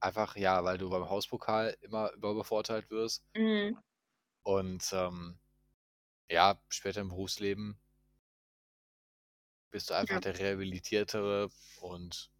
[0.00, 3.24] Einfach, ja, weil du beim Hauspokal immer überbevorteilt wirst.
[3.36, 3.80] Mhm.
[4.42, 5.38] Und, ähm,
[6.30, 7.80] ja, später im Berufsleben
[9.72, 10.20] bist du einfach Ja.
[10.20, 12.30] der Rehabilitiertere und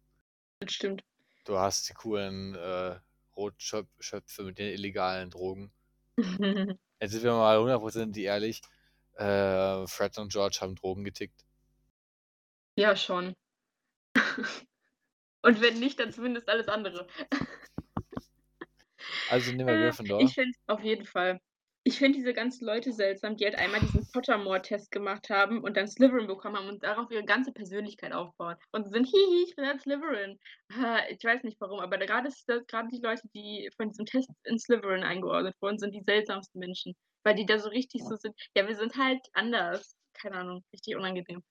[0.59, 1.03] Das stimmt.
[1.43, 2.99] du hast die coolen, äh,
[3.35, 5.71] Rotschöp Schöpfe mit den illegalen Drogen.
[7.01, 8.61] Jetzt sind wir mal hundertprozentig ehrlich,
[9.21, 11.45] äh, Fred und George haben Drogen getickt.
[12.77, 13.33] Ja, schon.
[15.43, 17.07] Und wenn nicht, dann zumindest alles andere.
[19.25, 20.15] Also nehmen wir Äh, Gryffindor.
[20.17, 21.39] ich finde auf jeden Fall.
[21.83, 25.87] Ich finde diese ganzen Leute seltsam, die halt einmal diesen Pottermore-Test gemacht haben und dann
[25.87, 29.83] Slytherin bekommen haben und darauf ihre ganze Persönlichkeit aufbauen und sind: „Hihi, ich bin jetzt
[29.83, 30.37] Slytherin.“
[30.73, 32.29] Ha, ich weiß nicht warum, aber grade
[32.91, 37.35] die Leute, die von diesem Test in Slytherin eingeordnet wurden, sind die seltsamsten Menschen, weil
[37.35, 41.43] die da so richtig so sind: „Ja, wir sind halt anders.“ Keine Ahnung, richtig unangenehm.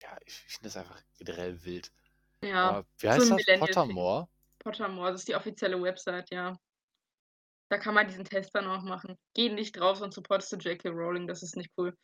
[0.00, 1.92] Ja, ich finde das einfach generell wild.
[2.44, 3.54] Ja, Aber wie so heißt 'n das?
[3.54, 4.28] Pottermore?
[4.60, 6.56] Pottermore, das ist die offizielle Website, ja.
[7.72, 9.16] Da kann man diesen Test dann auch machen.
[9.34, 10.90] Geh nicht drauf, sonst supportest du J.K.
[10.90, 11.96] Rowling, das ist nicht cool.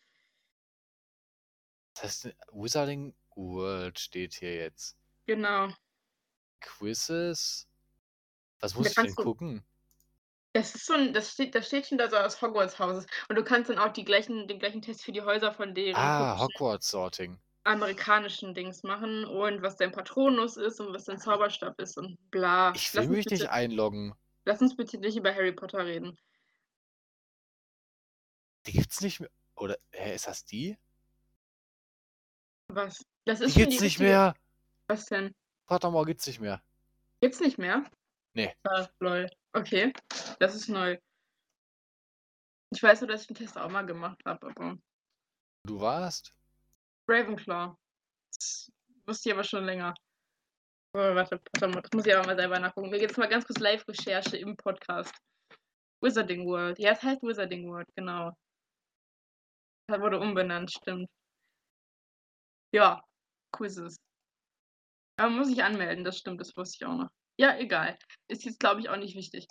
[1.96, 4.96] Das heißt, Wizarding World steht hier jetzt.
[5.28, 5.68] Genau.
[6.62, 7.66] Quizzes?
[8.60, 9.64] Was Da muss ich denn gucken?
[10.58, 13.44] Das ist so 'n das steht das steht schon da so aus Hogwarts-Houses und du
[13.44, 16.40] kannst dann auch die gleichen den gleichen Test für die Häuser von deren Ah, komischen
[16.40, 17.38] Hogwarts-Sorting.
[17.64, 22.72] amerikanischen Dings machen und was dein Patronus ist und was dein Zauberstab ist und bla.
[22.72, 24.14] Ich will mich nicht einloggen.
[24.46, 26.18] lass uns bitte nicht über Harry Potter reden.
[28.66, 30.78] Die gibt's nicht mehr oder hä, ist das die?
[32.70, 33.02] Was?
[33.24, 34.34] Das Die ist die gibt's nicht richtige mehr.
[34.88, 35.34] Was denn?
[35.66, 36.62] Pottermore gibt's nicht mehr.
[37.20, 37.84] Gibt's nicht mehr?
[38.34, 38.54] Ne.
[38.64, 39.28] Ah, lol.
[39.52, 39.92] Okay,
[40.38, 40.98] das ist neu.
[42.70, 44.78] Ich weiß nur, dass ich den Test auch mal gemacht habe, aber
[45.64, 46.34] Du warst?
[47.08, 47.76] Ravenclaw.
[48.32, 48.70] Das
[49.06, 49.94] wusste ich aber schon länger.
[50.94, 52.90] Oh, warte, Pottermore, das muss ich aber mal selber nachgucken.
[52.90, 55.14] Wir gehen jetzt mal ganz kurz Live-Recherche im Podcast.
[56.00, 56.78] Wizarding World.
[56.78, 58.32] Ja, es heißt Wizarding World, genau.
[59.88, 61.08] Da wurde umbenannt, stimmt.
[62.72, 63.02] Ja,
[63.52, 63.96] Quizzes.
[65.18, 67.10] Da muss ich anmelden, das stimmt, das wusste ich auch noch.
[67.40, 67.96] Ja, egal.
[68.26, 69.46] Ist jetzt, glaube ich, auch nicht wichtig.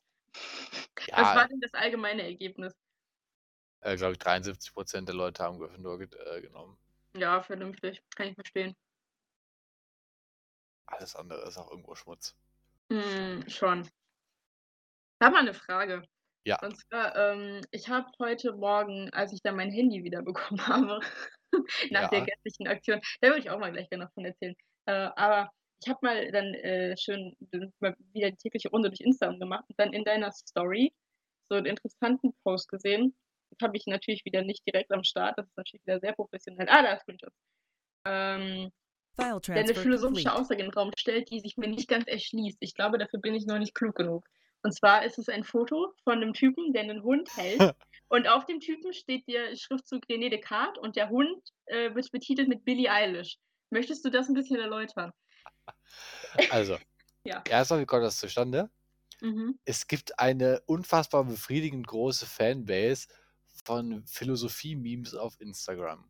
[1.15, 1.50] Was war Ja.
[1.50, 2.73] denn das allgemeine Ergebnis?
[3.82, 6.78] Äh, glaube ich, 73% der Leute haben Gryffindor äh, genommen.
[7.15, 8.02] Ja, vernünftig.
[8.15, 8.76] Kann ich verstehen.
[10.89, 12.34] Alles andere ist auch irgendwo Schmutz.
[12.91, 13.88] Hm, schon.
[15.21, 16.04] Ich habe mal 'ne Frage.
[16.45, 16.58] Ja.
[16.62, 21.00] Und zwar, ähm, ich habe heute Morgen, als ich dann mein Handy wiederbekommen habe,
[21.91, 22.30] nach der Ja.
[22.43, 24.56] gestrigen Aktion da würde ich auch mal gleich gerne noch von erzählen.
[24.88, 27.35] Äh, aber ich habe mal dann, äh, schön
[27.79, 30.93] mal wieder die tägliche Runde durch Instagram gemacht und dann in deiner Story
[31.49, 33.15] so 'n interessanten Post gesehen.
[33.51, 36.67] Den habe ich natürlich wieder nicht direkt am Start, das ist natürlich wieder sehr professionell.
[36.69, 37.33] Ah, da, Screenshot.
[38.05, 38.71] Ähm,
[39.55, 40.33] der 'ne transfer philosophische.
[40.33, 42.57] Aussage in 'n Raum stellt, die sich mir nicht ganz erschließt.
[42.61, 44.25] Ich glaube, dafür bin ich noch nicht klug genug.
[44.63, 47.65] Und zwar ist es ein Foto von 'nem Typen, der 'nen Hund hält
[48.09, 52.47] und auf dem Typen steht der Schriftzug René Descartes und der Hund, äh, wird betitelt
[52.49, 53.37] mit Billie Eilish.
[53.71, 55.11] Möchtest du das 'n bisschen erläutern?
[56.51, 56.77] Also,
[57.23, 57.43] Ja.
[57.49, 58.69] erst mal, wie kommt das zustande?
[59.21, 59.58] Mhm.
[59.65, 63.08] Es gibt eine unfassbar befriedigend große Fanbase
[63.65, 66.10] von Philosophie-Memes auf Instagram.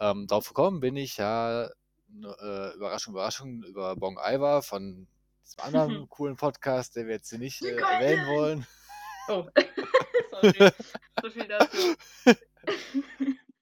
[0.00, 5.06] Ähm, drauf gekommen bin ich ja, äh, Überraschung, Überraschung, über Bong Iver von
[5.44, 8.66] diesem anderen coolen Podcast, den wir jetzt hier nicht, äh, erwähnen wollen.
[9.28, 9.46] Oh,
[10.30, 10.70] sorry.
[11.22, 11.94] So viel dazu.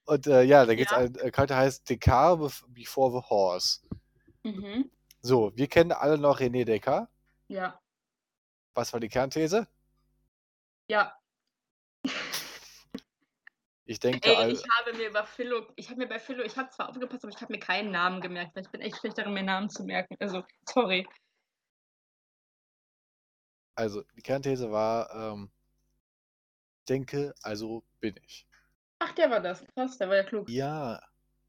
[0.05, 0.99] Und, äh, ja, da gibt's Ja.
[0.99, 3.81] einen Account, der heißt Descartes bef before the horse.
[4.45, 4.91] Mhm.
[5.27, 7.09] So, wir kennen alle noch René Descartes.
[7.49, 7.81] Ja.
[8.75, 9.67] Was war die Kernthese?
[10.89, 11.19] Ja.
[13.89, 16.69] Ich denke, Ey, ich habe mir über Philo ich habe mir bei Philo ich habe
[16.71, 19.33] zwar aufgepasst, aber ich habe mir keinen Namen gemerkt, weil ich bin echt schlecht darin,
[19.33, 20.17] mir Namen zu merken.
[20.19, 21.07] Also, sorry.
[23.77, 25.53] Also, die Kernthese war, ähm
[26.89, 28.45] denke, also bin ich.
[28.99, 29.65] Ach, der war das.
[29.75, 30.49] Krass, der war ja klug.
[30.49, 31.01] Ja.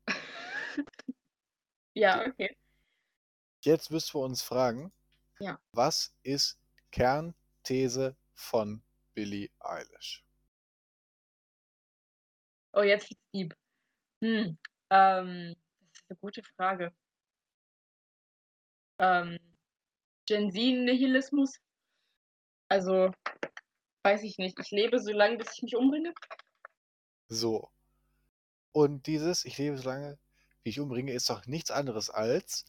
[1.96, 2.56] Ja, okay.
[3.68, 4.94] Jetzt müssen wir uns fragen,
[5.40, 5.60] Ja.
[5.74, 6.60] was ist
[6.92, 10.24] Kernthese von Billie Eilish?
[12.74, 13.54] Oh, jetzt wird's deep.
[14.24, 14.58] Hm,
[14.92, 15.56] ähm,
[15.92, 16.94] das ist 'ne gute Frage.
[19.00, 19.38] Ähm,
[20.28, 21.60] Gen-Z-Nihilismus?
[22.72, 23.12] Also,
[24.04, 24.60] weiß ich nicht.
[24.60, 26.14] Ich lebe so lange, bis ich mich umbringe?
[27.30, 27.70] So.
[28.76, 30.20] Und dieses „Ich lebe so lange,
[30.64, 32.66] wie ich umbringe“ ist doch nichts anderes als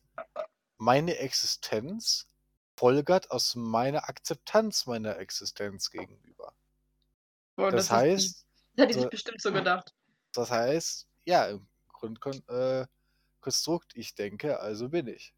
[0.78, 2.30] meine Existenz
[2.76, 6.54] folgert aus meiner Akzeptanz meiner Existenz gegenüber.
[7.56, 9.94] Boah, Das das ist heißt Das hat die sich so bestimmt so gedacht.
[10.32, 12.86] das heißt, ja, im Grundkon äh,
[13.94, 15.34] ich denke, also bin ich.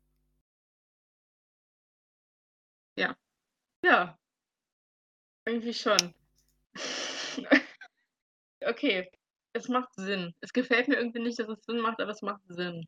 [2.97, 3.17] Ja.
[3.85, 4.19] Ja.
[5.47, 6.15] Irgendwie schon.
[8.63, 9.11] Okay,
[9.55, 10.35] es macht Sinn.
[10.41, 12.87] Es gefällt mir irgendwie nicht, dass es Sinn macht, aber es macht Sinn.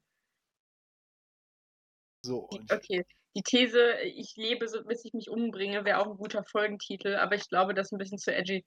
[2.25, 3.05] So, okay,
[3.35, 7.35] die These, „Ich lebe so, bis ich mich umbringe“, wäre auch 'n guter Folgentitel, aber
[7.35, 8.65] ich glaube, das ist 'n bisschen zu edgy.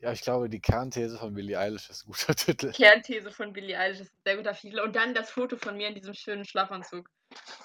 [0.00, 2.74] Ja, ich glaube, die Kernthese von Billie Eilish ist 'n guter Titel.
[2.74, 5.88] Kernthese von Billie Eilish ist 'n sehr guter Titel und dann das Foto von mir
[5.88, 7.08] in diesem schönen Schlafanzug.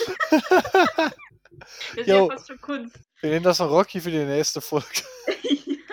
[1.96, 2.26] Das ist ja Jo.
[2.26, 3.08] fast schon Kunst.
[3.22, 4.88] Wir nehmen das noch Rocky für die nächste Folge.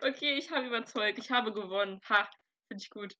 [0.00, 1.18] Ja, okay, ich habe überzeugt.
[1.18, 2.00] Ich habe gewonnen.
[2.08, 2.28] Ha,
[2.68, 3.14] finde ich gut.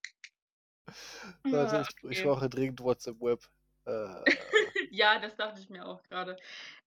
[1.45, 2.29] Warte, Ah, ich ich okay.
[2.29, 3.43] brauche dringend WhatsApp Web.
[3.85, 4.25] Äh,
[4.91, 6.37] Ja, das dachte ich mir auch grade.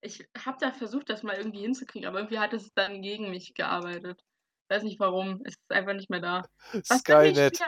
[0.00, 3.52] Ich habe da versucht, das mal irgendwie hinzukriegen, aber irgendwie hat es dann gegen mich
[3.54, 4.22] gearbeitet.
[4.68, 5.42] Weiß nicht warum.
[5.44, 6.44] Es ist einfach nicht mehr da.
[6.88, 7.58] Was Skynet.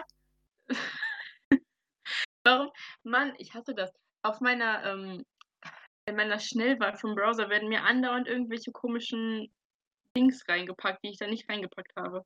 [2.44, 2.70] Warum?
[3.02, 3.90] Mann, ich hasse das.
[4.22, 5.24] Auf meiner, ähm
[6.08, 9.52] in meiner Schnellwahl vom Browser werden mir andauernd irgendwelche komischen
[10.16, 12.24] Dings reingepackt, die ich da nicht reingepackt habe.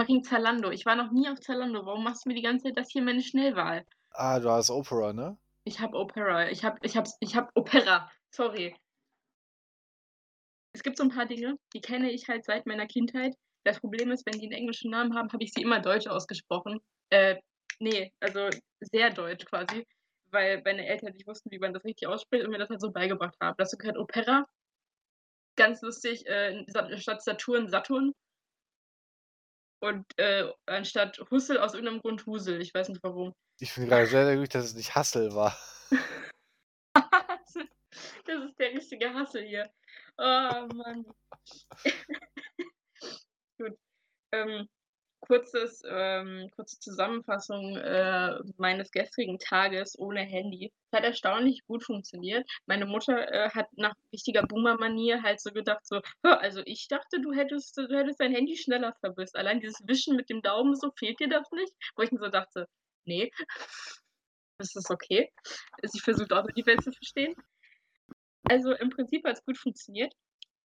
[0.00, 0.70] Fucking Zalando.
[0.70, 1.84] Ich war noch nie auf Zalando.
[1.84, 3.84] Warum machst du mir die ganze Zeit das hier in meine Schnellwahl?
[4.12, 5.36] Ah, du hast Opera, ne?
[5.66, 6.48] Ich habe Opera.
[6.50, 8.10] Ich habe ich habe ich habe Opera.
[8.30, 8.74] Sorry.
[10.74, 13.34] Es gibt so 'n paar Dinge, die kenne ich halt seit meiner Kindheit.
[13.64, 16.80] Das Problem ist, wenn die 'n englischen Namen haben, habe ich sie immer deutsch ausgesprochen.
[17.10, 17.36] Äh,
[17.80, 18.48] ne, also
[18.80, 19.84] sehr deutsch quasi,
[20.30, 22.92] weil meine Eltern nicht wussten, wie man das richtig ausspricht und mir das halt so
[22.92, 23.56] beigebracht haben.
[23.58, 24.46] Dazu gehört Opera.
[25.58, 26.64] Ganz lustig, äh,
[26.98, 28.12] statt Saturn Saturn.
[29.80, 32.60] Und, äh, anstatt Hussel aus irgend 'nem Grund Husel.
[32.60, 33.34] Ich weiß nicht warum.
[33.58, 35.56] Ich finde grade sehr, sehr gut, dass es nicht Hassel war.
[38.26, 39.68] Das ist der richtige Hassel hier.
[40.16, 41.04] Oh Mann.
[43.58, 43.76] Gut.
[44.32, 44.68] Ähm,
[45.30, 50.72] kurzes ähm, kurze Zusammenfassung, äh, meines gestrigen Tages ohne Handy.
[50.90, 52.48] Es hat erstaunlich gut funktioniert.
[52.66, 57.20] Meine Mutter, äh, hat nach richtiger Boomer-Manier halt so gedacht so: „Hä, also ich dachte,
[57.20, 59.36] du hättest du hättest dein Handy schneller vermisst.
[59.36, 62.28] Allein dieses Wischen mit dem Daumen so, fehlt dir das nicht?“ Wo ich mir so
[62.28, 62.66] dachte:
[63.06, 63.30] „Ne,
[64.58, 65.30] das ist okay.“
[65.82, 67.34] Sie versucht auch die Welt zu verstehen.
[68.48, 70.12] Also, im Prinzip hat's gut funktioniert.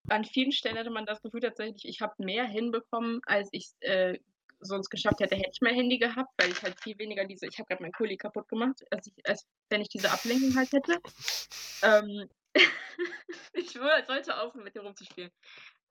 [0.10, 4.20] An vielen Stellen hatte man das Gefühl tatsächlich, ich habe mehr hinbekommen, als ich's, äh,
[4.66, 7.58] sonst geschafft hätte, hätte ich mein Handy gehabt, weil ich halt viel weniger diese ich
[7.58, 11.00] habe grad meinen Kuli kaputt gemacht, als ich als wenn ich diese Ablenkung halt hätte.
[11.84, 12.30] Ähm,
[13.54, 15.32] ich schwöre, sollte aufhören, mit dir rumzuspielen.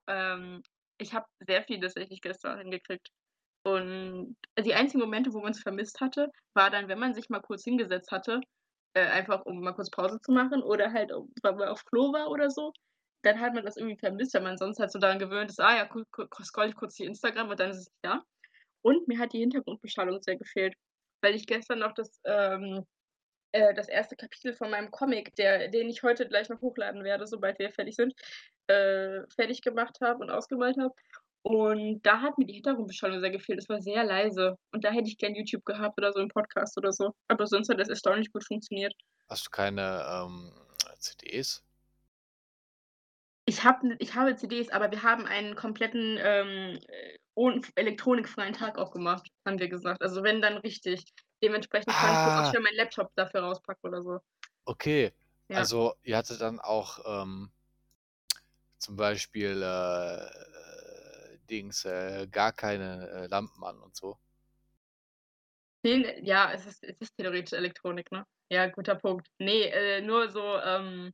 [0.08, 0.62] Ähm,
[0.98, 3.08] ich habe sehr viel tatsächlich gestern hingekriegt.
[3.66, 7.64] Und die einzigen Momente, wo man's vermisst hatte, war dann, wenn man sich mal kurz
[7.64, 8.40] hingesetzt hatte
[8.94, 11.10] äh, einfach um mal kurz Pause zu machen oder halt,
[11.42, 12.72] weil man auf Klo war oder so,
[13.22, 15.76] dann hat man das irgendwie vermisst, weil man sonst halt so daran gewöhnt ist: „Ah
[15.76, 15.88] ja,
[16.42, 18.22] scroll ich kurz hier Instagram und dann ist es da.“
[18.84, 20.74] Und mir hat die Hintergrundbeschallung sehr gefehlt,
[21.22, 22.84] weil ich gestern noch das, ähm
[23.52, 24.16] äh, das 1.
[24.16, 27.96] Kapitel von meinem Comic, der den ich heute gleich noch hochladen werde, sobald wir fertig
[27.96, 28.14] sind,
[28.68, 30.94] äh, fertig gemacht habe und ausgemalt habe.
[31.42, 33.60] Und da hat mir die Hintergrundbeschallung sehr gefehlt.
[33.60, 36.78] Es war sehr leise und da hätte ich gern YouTube gehabt oder so 'n Podcast
[36.78, 37.12] oder so.
[37.28, 38.94] Aber sonst hat das erstaunlich gut funktioniert.
[39.28, 40.52] Hast du keine, ähm,
[40.98, 41.62] CDs?
[43.48, 46.78] Ich habe 'ne ich habe CDs, aber wir haben einen kompletten, ähm,
[47.34, 50.02] ohn elektronikfreien Tag auch gemacht, haben wir gesagt.
[50.02, 51.04] Also, wenn, dann richtig.
[51.42, 52.50] Dementsprechend kann ich jetzt auch Ah.
[52.50, 54.18] schnell meinen Laptop dafür rauspacken oder so.
[54.66, 55.12] Okay.
[55.50, 55.60] Ja.
[55.60, 57.50] Also, ihr hattet dann auch, ähm,
[58.78, 64.18] zum Beispiel, äh, Dings, äh, gar keine, äh, Lampen an und so?
[66.22, 68.24] Ja, es ist es ist theoretisch Elektronik, ne?
[68.50, 69.26] Ja, guter Punkt.
[69.38, 71.12] Ne, äh, nur so, ähm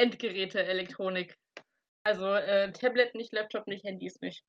[0.00, 1.36] Endgeräte-Elektronik.
[2.04, 4.42] Also, äh, Tablet nicht, Laptop nicht, Handys nicht.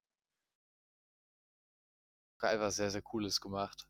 [2.43, 3.88] Einfach sehr, sehr Cooles gemacht.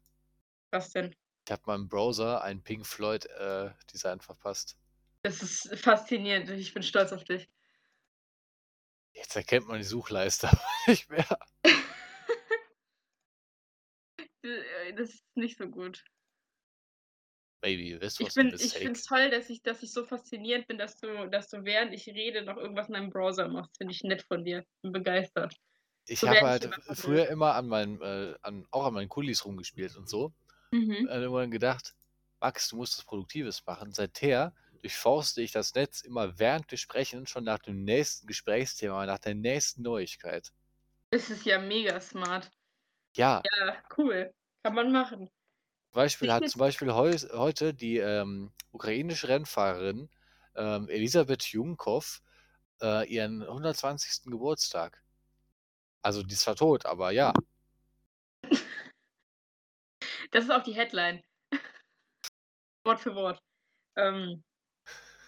[0.73, 1.15] Was denn?
[1.47, 4.77] Ich habe meinem Browser ein Pink Floyd, äh, Design verpasst.
[5.25, 6.49] Das ist faszinierend.
[6.51, 7.49] Ich bin stolz auf dich.
[9.15, 10.49] Jetzt erkennt man die Suchleiste
[10.87, 11.25] nicht mehr.
[14.43, 16.05] Äh, das ist nicht so gut.
[17.63, 19.91] Baby, weißt du, Ich was 'n bin ich finde es toll, dass ich dass ich
[19.91, 23.49] so faszinierend bin, dass du dass du, während ich rede, noch irgendwas in deinem Browser
[23.49, 23.77] machst.
[23.77, 24.63] Finde ich nett von dir.
[24.81, 25.55] Bin begeistert.
[26.07, 29.45] Ich So habe halt immer früher immer an meinen äh, an auch an meinen Kulis
[29.45, 30.33] rumgespielt und so.
[30.73, 31.07] Mhm.
[31.07, 31.95] Äh, irgendwann gedacht:
[32.41, 37.27] „Max, du musst was Produktives machen.“ Seither durchforste ich das Netz immer, während wir sprechen,
[37.27, 40.53] schon nach dem nächsten Gesprächsthema, nach der nächsten Neuigkeit.
[41.11, 42.51] Das ist ja mega smart.
[43.15, 43.45] Ja.
[43.45, 44.31] Ja, cool.
[44.63, 45.29] Kann man machen.
[45.93, 50.09] Beispiel Ich hat zum Beispiel heus heute die, ähm, ukrainische Rennfahrerin,
[50.55, 52.21] ähm, Elisabeth Junkow,
[52.81, 54.31] äh, ihren 120.
[54.31, 55.03] Geburtstag.
[56.05, 57.33] Also, die ist zwar tot, aber ja.
[60.31, 61.23] Das ist auch die Headline.
[62.85, 63.41] Wort für Wort.
[63.95, 64.43] Ähm,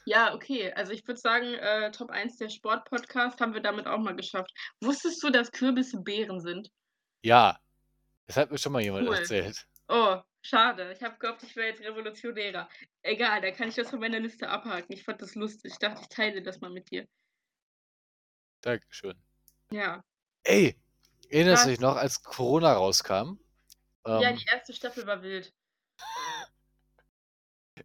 [0.05, 0.71] ja, okay.
[0.73, 4.53] Also, ich würde sagen, äh, Top 1 der Sportpodcast haben wir damit auch mal geschafft.
[4.79, 6.69] Wusstest du, dass Kürbisse Beeren sind?
[7.23, 7.57] Ja,
[8.27, 9.15] das hat mir schon mal jemand Cool.
[9.15, 9.67] erzählt.
[9.87, 10.93] Oh, schade.
[10.93, 12.69] Ich habe gehofft, ich wäre jetzt revolutionärer.
[13.01, 14.93] Egal, dann kann ich das von meiner Liste abhaken.
[14.93, 15.71] Ich fand das lustig.
[15.71, 17.07] Ich dachte, ich teile das mal mit dir.
[18.61, 19.19] Dankeschön.
[19.71, 20.03] Ja.
[20.47, 20.77] Ey,
[21.29, 23.37] erinnerst du dich noch, als Corona rauskam?
[24.19, 24.73] Ja, Ähm die 1.
[24.73, 25.51] Staffel war wild.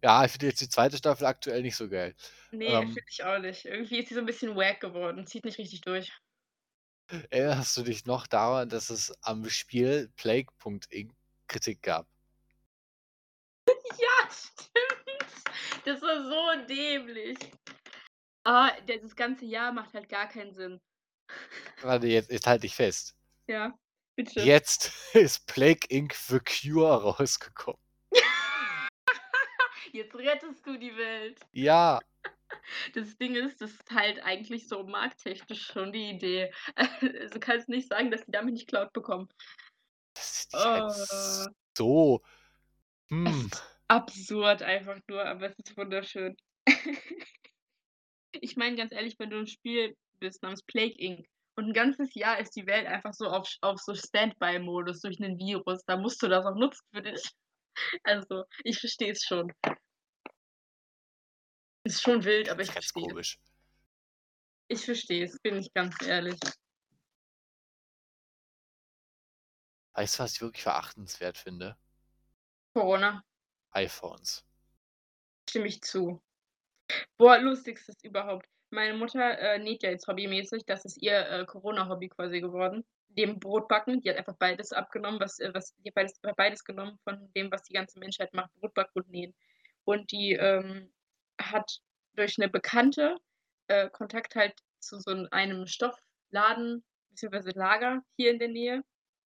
[0.01, 0.97] Ja, ich finde jetzt die 2.
[0.97, 2.15] Staffel aktuell nicht so geil.
[2.53, 3.65] Ne, Ähm finde ich auch nicht.
[3.65, 6.13] Irgendwie ist sie so 'n bisschen wack geworden, zieht nicht richtig durch.
[7.31, 11.11] Erinnerst du dich noch daran, dass es am Spiel Plague.inc
[11.47, 12.07] Kritik gab?
[13.99, 15.85] Ja, stimmt.
[15.85, 17.37] Das war so dämlich.
[18.45, 20.79] Ah, dieses ganze Jahr macht halt gar keinen Sinn.
[21.81, 23.15] Warte, jetzt jetzt halt dich fest.
[23.47, 23.77] Ja,
[24.15, 24.41] bitte.
[24.41, 26.13] Jetzt ist Plague Inc.
[26.13, 27.79] The Cure rausgekommen.
[29.91, 31.39] Jetzt rettest du die Welt.
[31.51, 31.99] Ja.
[32.93, 36.51] Das Ding ist, das ist halt eigentlich so markttechnisch schon die Idee.
[37.21, 39.29] Also, kannst nicht sagen, dass die damit nicht Clout bekommen.
[40.15, 41.45] Das ist halt Oh.
[41.77, 42.21] so
[43.09, 43.51] Es hm.
[43.87, 46.35] absurd einfach nur, aber es ist wunderschön.
[48.41, 51.27] Ich meine ganz ehrlich, wenn du 'n Spiel bist namens Plague Inc.
[51.57, 55.37] und 'n ganzes Jahr ist die Welt einfach so auf auf so Standby-Modus durch 'nen
[55.39, 57.21] Virus, dann musst du das auch nutzen für dich.
[58.05, 59.51] Also, ich verstehe es schon.
[61.85, 63.37] Ist schon wild, aber ich verstehe es.
[64.71, 66.39] Ich verstehe es, bin ich ganz ehrlich.
[69.95, 71.77] Weißt du, was ich wirklich verachtenswert finde?
[72.75, 73.23] Corona.
[73.75, 74.43] iPhones.
[75.49, 76.21] Stimme ich zu.
[77.17, 78.47] Boah, lustigstes überhaupt.
[78.73, 80.65] Meine Mutter, äh, näht ja jetzt hobbymäßig.
[80.65, 82.83] Das ist ihr, äh, Corona-Hobby quasi geworden.
[83.15, 86.97] Neben Brotbacken, die hat einfach beides abgenommen, was äh, was die hat beides beides genommen
[87.03, 89.35] von dem, was die ganze Menschheit macht, Brotbacken und Nähen.
[89.85, 90.91] Und die, ähm,
[91.39, 91.81] hat
[92.15, 93.17] durch 'ne Bekannte,
[93.67, 98.81] äh, Kontakt halt zu so einem Stoffladen beziehungsweise Lager hier in der Nähe,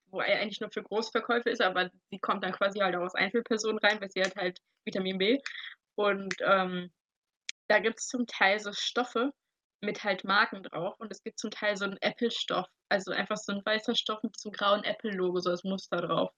[0.08, 3.16] wo er eigentlich nur für Großverkäufe ist, aber sie kommt dann quasi halt auch als
[3.16, 5.40] Einzelperson rein, weil sie hat halt Vitamin B.
[5.96, 6.92] Und, ähm,
[7.70, 9.32] da gibt's zum Teil so Stoffe
[9.82, 13.54] mit halt Marken drauf und es gibt zum Teil so 'n Apple-Stoff, also einfach so
[13.54, 16.32] 'n weißer Stoff mit so 'nem grauen Apple-Logo, so als Muster drauf.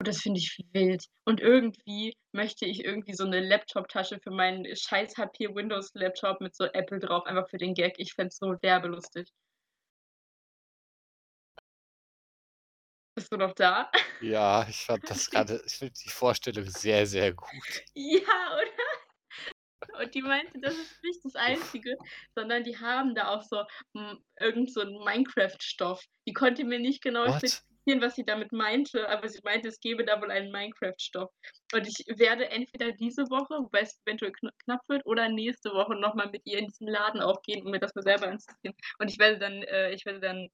[0.00, 1.04] Und das finde ich wild.
[1.26, 6.56] Und irgendwie möchte ich irgendwie so 'ne Laptoptasche für meinen scheiß HP Windows Laptop mit
[6.56, 7.94] so Apple drauf, einfach für den Gag.
[7.98, 9.30] Ich fände es so derbe lustig.
[13.16, 13.90] Das du noch da?
[14.20, 17.84] Ja, ich fand das grade ich finde die Vorstellung sehr, sehr gut.
[17.96, 18.91] Ja, oder?
[20.00, 21.34] Und die meinte, das ist nicht das.
[21.34, 21.96] Einzige,
[22.34, 23.64] sondern die haben da auch so,
[23.96, 26.02] hm, irgend so 'n Minecraft-Stoff.
[26.26, 27.30] Die konnte mir nicht genau What?
[27.30, 31.30] spezifizieren, was sie damit meinte, aber sie meinte, es gäbe da wohl einen Minecraft-Stoff.
[31.74, 35.94] Und ich werde entweder diese Woche, wobei es eventuell kn knapp wird, oder nächste Woche
[35.96, 38.74] noch mal mit ihr in diesen Laden auch gehen, um mir das mal selber anzusehen.
[38.98, 40.48] Und ich werde dann äh, ich werde dann,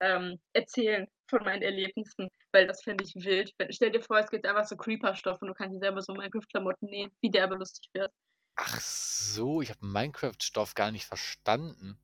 [0.00, 3.52] ähm, erzählen von meinen Erlebnissen, weil das fände ich wild.
[3.70, 6.88] Stell dir vor, es gibt einfach so Creeper-Stoff und du kannst dir selber so Minecraft-Klamotten
[6.90, 8.12] nähen, wie derbe lustig wär's.
[8.58, 11.98] Ach so, ich habe Minecraft-Stoff gar nicht verstanden.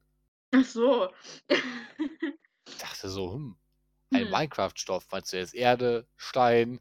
[0.53, 1.11] Ach so.
[2.67, 3.57] Ich dachte so: „Hm,
[4.13, 4.31] ein Hm.
[4.31, 6.81] Minecraft-Stoff.“ Meinst du jetzt Erde, Stein?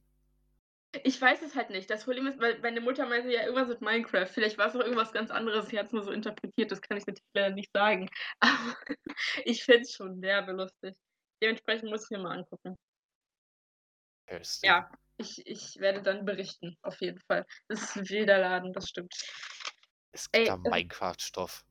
[1.03, 1.89] Ich weiß es halt nicht.
[1.89, 4.25] Das Problem ist, weil meine Mutter meinte ja irgendwas mit Minecraft.
[4.27, 5.67] Vielleicht war's auch irgendwas ganz anderes.
[5.69, 8.09] Sie hat's nur so interpretiert, das kann ich natürlich leider nicht sagen.
[8.39, 8.75] Aber
[9.45, 10.95] ich fände es schon derbe lustig.
[11.41, 12.75] Dementsprechend muss ich mir mal angucken.
[14.27, 14.61] Interesting.
[14.63, 17.45] Ja, ich ich werde dann berichten, auf jeden Fall.
[17.67, 19.13] Das ist 'n wilder Laden, das stimmt.
[20.11, 21.63] Es gibt da Ey, ähm Minecraft-Stoff.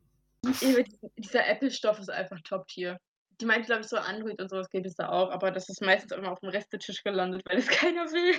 [1.18, 2.98] Dieser Apple-Stoff ist einfach Top-Tier.
[3.40, 5.68] Die meinte, glaube ich, so Android und so was gibt es da auch, aber das
[5.68, 8.38] ist meistens immer aufm Restetisch gelandet, weil es keiner will.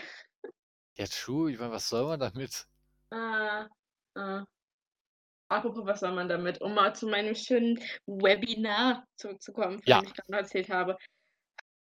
[0.98, 1.52] Ja, true.
[1.52, 2.68] Ich meine, was soll man damit?
[3.12, 3.66] Äh,
[4.16, 4.44] äh.
[5.50, 6.62] Apropos, was soll man damit?
[6.62, 10.00] Um mal zu meinem schönen Webinar zurückzukommen, von Ja.
[10.00, 10.96] dem ich noch erzählt habe.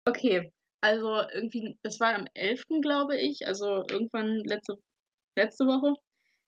[0.07, 0.51] Okay,
[0.81, 4.77] also irgendwie das war am 11., glaube ich, also irgendwann letzte
[5.37, 5.95] letzte Woche.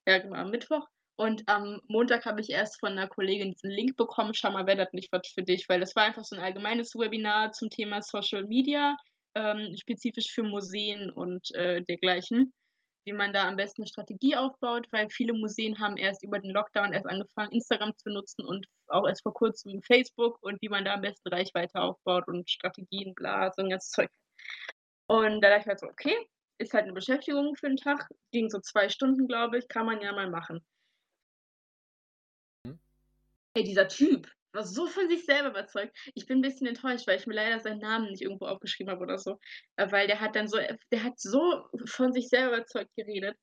[0.06, 0.86] Ja, genau, am Mittwoch.
[1.18, 4.78] Und am Montag habe ich erst von 'ner Kollegin diesen Link bekommen: „Schau mal, wäre
[4.78, 8.02] das nicht was für dich?“ Weil das war einfach so 'n allgemeines Webinar zum Thema
[8.02, 8.96] Social Media,
[9.36, 12.52] ähm, spezifisch für Museen und, äh, dergleichen,
[13.06, 16.52] wie man da am besten 'ne Strategie aufbaut, weil viele Museen haben erst über den
[16.52, 20.84] Lockdown erst angefangen, Instagram zu nutzen und auch erst vor Kurzem Facebook und wie man
[20.84, 24.10] da am besten Reichweite aufbaut und Strategien, bla, so 'n ganzes Zeug.
[25.10, 26.16] Und da dachte ich halt so: „Okay,
[26.58, 30.00] ist halt 'ne Beschäftigung für 'n Tag.“ Ging so 2 Stunden, glaube ich, kann man
[30.00, 30.64] ja mal machen.
[33.56, 35.96] Ey, dieser Typ war so von sich selber überzeugt.
[36.14, 39.02] Ich bin 'n bisschen enttäuscht, weil ich mir leider seinen Namen nicht irgendwo aufgeschrieben habe
[39.02, 39.38] oder so.
[39.76, 40.58] Äh, weil der hat dann so
[40.92, 43.36] der hat so von sich selber überzeugt geredet.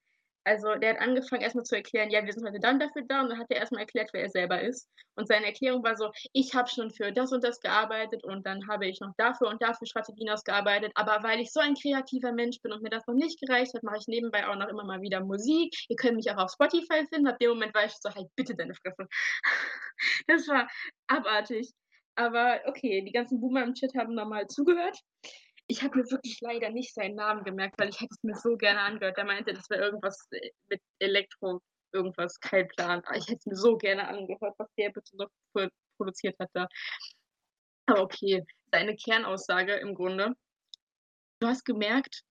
[0.43, 3.21] Also, der hat angefangen, erst mal zu erklären: „Ja, wir sind heute dann dafür da.“
[3.21, 4.89] Und dann hat er erst mal erklärt, wer er selber ist.
[5.15, 8.67] Und seine Erklärung war so: „Ich habe schon für das und das gearbeitet und dann
[8.67, 10.91] habe ich noch dafür und dafür Strategien ausgearbeitet.
[10.95, 13.83] Aber weil ich so ein kreativer Mensch bin und mir das noch nicht gereicht hat,
[13.83, 15.75] mache ich nebenbei auch noch immer mal wieder Musik.
[15.89, 18.55] Ihr könnt mich auch auf Spotify finden.“ Ab dem Moment war ich so: „Halt bitte
[18.55, 19.07] deine Fresse.“
[20.27, 20.67] Das war
[21.07, 21.71] abartig.
[22.15, 24.97] Aber okay, die ganzen Boomer im Chat haben normal zugehört.
[25.71, 28.57] Ich habe mir wirklich leider nicht seinen Namen gemerkt, weil ich hätte es mir so
[28.57, 29.15] gerne angehört.
[29.15, 31.61] Der meinte, das wäre irgendwas, äh, mit Elektro
[31.93, 33.01] irgendwas, kein Plan.
[33.05, 36.49] Aber ich hätte es mir so gerne angehört, was der bitte noch pro produziert hat
[36.51, 36.67] da.
[37.85, 38.43] Aber okay,
[38.73, 40.35] seine Kernaussage im Grunde
[41.39, 42.21] du hast gemerkt,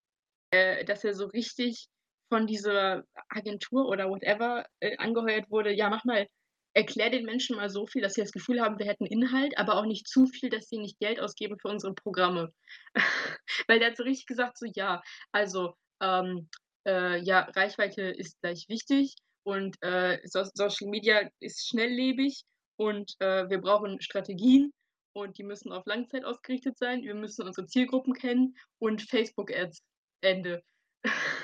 [0.51, 1.89] äh, dass er so richtig
[2.33, 6.27] von dieser Agentur oder whatever, äh, angeheuert wurde: „Ja, mach mal
[6.75, 9.77] erklär den Menschen mal so viel, dass sie das Gefühl haben, wir hätten Inhalt, aber
[9.77, 12.53] auch nicht zu viel, dass sie nicht Geld ausgeben für unsere Programme.“
[13.69, 15.03] Weil der hat so richtig gesagt so: „Ja,
[15.33, 16.49] also, ähm,
[16.87, 19.15] äh, ja, Reichweite ist gleich wichtig
[19.45, 22.43] und, äh, So Social Media ist schnelllebig
[22.77, 24.73] und, äh, wir brauchen Strategien
[25.15, 27.03] und die müssen auf Langzeit ausgerichtet sein.
[27.03, 29.83] Wir müssen unsere Zielgruppen kennen und Facebook Ads,
[30.23, 30.63] Ende.“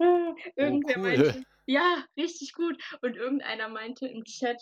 [0.60, 1.04] Oh, Irgendwer cool.
[1.04, 2.82] meinte ja, richtig gut.
[3.02, 4.56] Und irgendeiner meinte im Chat,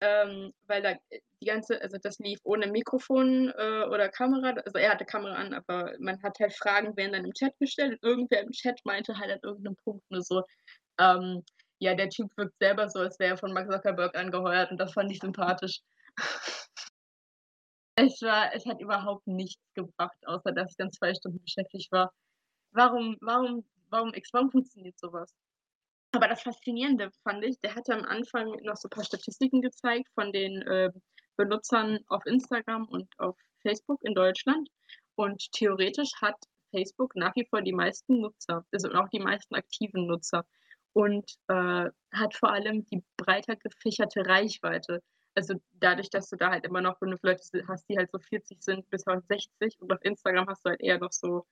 [0.00, 4.50] ähm, weil da, äh, die ganze also, das lief ohne Mikrofon, äh, oder Kamera.
[4.66, 7.94] Also, er hatte Kamera an, aber man hat halt Fragen werden dann im Chat gestellt
[8.02, 10.42] und irgendwer im Chat meinte halt an irgend 'nem Punkt nur so,
[11.00, 11.44] ähm:
[11.80, 14.92] „Ja, der Typ wirkt selber so, als wäre er von Mark Zuckerberg angeheuert.“ Und das
[14.94, 15.80] fand ich sympathisch.
[17.96, 22.12] Es war es hat überhaupt nichts gebracht, außer dass ich dann 2 Stunden beschäftigt war.
[22.72, 25.32] Warum warum warum warum funktioniert so was?
[26.12, 30.32] Aber das Faszinierende fand ich, der hatte am Anfang noch so paar Statistiken gezeigt von
[30.32, 30.90] den, äh,
[31.36, 34.68] Benutzern auf Instagram und auf Facebook in Deutschland.
[35.14, 36.36] Und theoretisch hat
[36.70, 40.44] Facebook nach wie vor die meisten Nutzer, also, auch die meisten aktiven Nutzer
[40.92, 45.02] und, äh, hat vor allem die breiter gefächerte Reichweite.
[45.34, 48.18] Also, dadurch, dass du da halt immer noch 5 Leute si hast, die halt so
[48.18, 51.46] 40 sind bis 60 und auf Instagram hast du halt eher noch so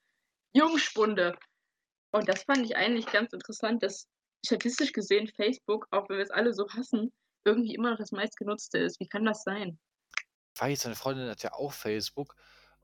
[0.54, 1.36] Jungspunde.
[2.14, 4.08] Und das fand ich eigentlich ganz interessant, dass
[4.44, 7.12] statistisch gesehen Facebook, auch wenn wir es alle so hassen,
[7.44, 8.98] irgendwie immer noch das meistgenutzte ist.
[9.00, 9.78] Wie kann das sein?
[10.56, 12.34] Weiß, meine Freundin hat ja auch Facebook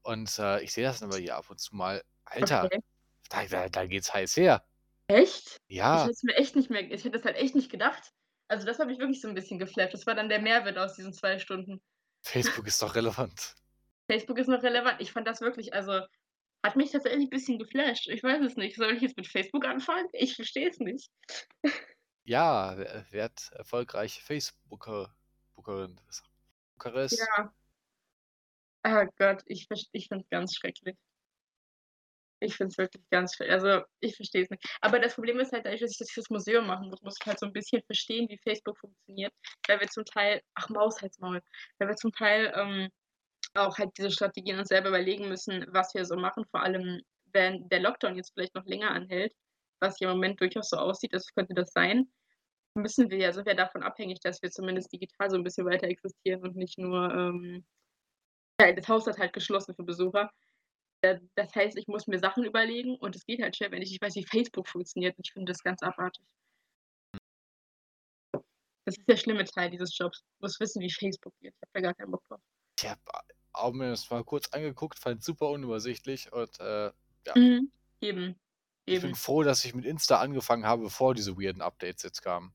[0.03, 2.03] und, äh, ich sehe das dann bei ihr ab und zu mal.
[2.25, 2.81] Alter, Okay.
[3.31, 4.65] da da da geht's heiß her.
[5.11, 5.57] Echt?
[5.93, 6.05] Ich Ja.
[6.05, 8.11] hätte es mir echt nicht mehr ich hätte das halt echt nicht gedacht.
[8.49, 9.95] Also, das hat mich wirklich so 'n bisschen geflasht.
[9.95, 11.81] Das war dann der Mehrwert aus diesen 2 Stunden.
[12.25, 13.55] Facebook ist doch relevant.
[14.11, 15.01] Facebook ist noch relevant.
[15.01, 16.01] Ich fand das wirklich also
[16.65, 18.09] Hat mich tatsächlich 'n bisschen geflasht.
[18.09, 18.77] Ich weiß es nicht.
[18.77, 20.09] Soll ich jetzt mit Facebook anfangen?
[20.13, 21.09] Ich verstehe es nicht.
[22.29, 25.15] Ja, we werd erfolgreiche Facebooker
[25.55, 26.01] Bookerin.
[26.77, 27.31] Bukarest.
[27.37, 27.53] Ja.
[28.85, 30.97] Oh Gott, ich ich finde es ganz schrecklich.
[32.43, 34.63] Ich finde es wirklich ganz schre also, ich verstehe es nicht.
[34.83, 37.27] Aber das Problem ist halt dadurch, dass ich das fürs Museum machen muss, muss ich
[37.27, 39.33] halt so 'n bisschen verstehen, wie Facebook funktioniert,
[39.69, 41.41] weil wir zum Teil ach, Maus halt's Maul.
[41.79, 42.89] Weil wir zum Teil, ähm,
[43.59, 47.03] auch halt diese Strategien uns selber überlegen müssen, was wir so machen, vor allem,
[47.33, 49.33] wenn der Lockdown jetzt vielleicht noch länger anhält,
[49.81, 52.11] was ja im Moment durchaus so aussieht, als könnte das sein,
[52.75, 55.89] müssen wir ja sind wir davon abhängig, dass wir zumindest digital so 'n bisschen weiter
[55.89, 57.65] existieren und nicht nur, ähm
[58.59, 60.31] das Haus hat halt geschlossen für Besucher.
[61.03, 63.91] Äh, das heißt, ich muss mir Sachen überlegen und es geht halt schwer, wenn ich
[63.91, 66.25] nicht weiß, wie Facebook funktioniert ich finde das ganz abartig.
[68.87, 70.23] Das ist der schlimme Teil dieses Jobs.
[70.37, 71.55] Ich muss wissen, wie Facebook geht.
[71.55, 72.41] Ich habe da gar keinen Bock drauf.
[72.79, 73.01] Ich habe
[73.57, 76.93] auch mir das mal kurz angeguckt, fand's super unübersichtlich und, äh,
[77.27, 77.37] ja.
[77.37, 77.71] Mhm.
[78.01, 78.37] Eben.
[78.89, 82.55] Ich bin froh, dass ich mit Insta angefangen habe, bevor diese weirden Updates jetzt kamen.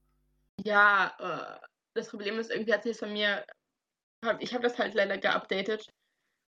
[0.59, 1.13] Ja,
[1.59, 3.45] äh, das Problem ist, irgendwie hat sich's bei mir
[4.25, 5.87] habe ich habe das halt leider geupdatet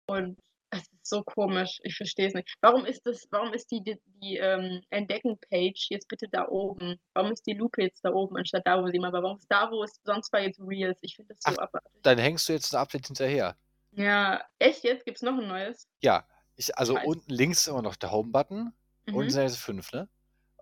[0.07, 0.39] und
[0.71, 1.79] es ist so komisch.
[1.83, 2.55] Ich verstehe es nicht.
[2.61, 6.97] Warum ist das warum ist die die die, ähm, Entdecken-Page jetzt bitte da oben?
[7.15, 9.23] Warum ist die Lupe jetzt da oben anstatt da, wo sie mal war?
[9.23, 10.99] Warum ist da, wo es sonst war, jetzt Reels?
[11.03, 12.03] Ich finde das Ach, so abartig.
[12.03, 13.57] dann hängst du jetzt 'n Update hinterher.
[13.93, 15.05] Ja, echt jetzt?
[15.05, 15.87] Gibt's noch 'n neues?
[16.01, 17.07] Ja, ich also, Scheiße.
[17.07, 18.73] unten links immer noch der Home-Button.
[19.07, 19.29] Unten Mhm.
[19.29, 20.09] sind jetzt 5, ne?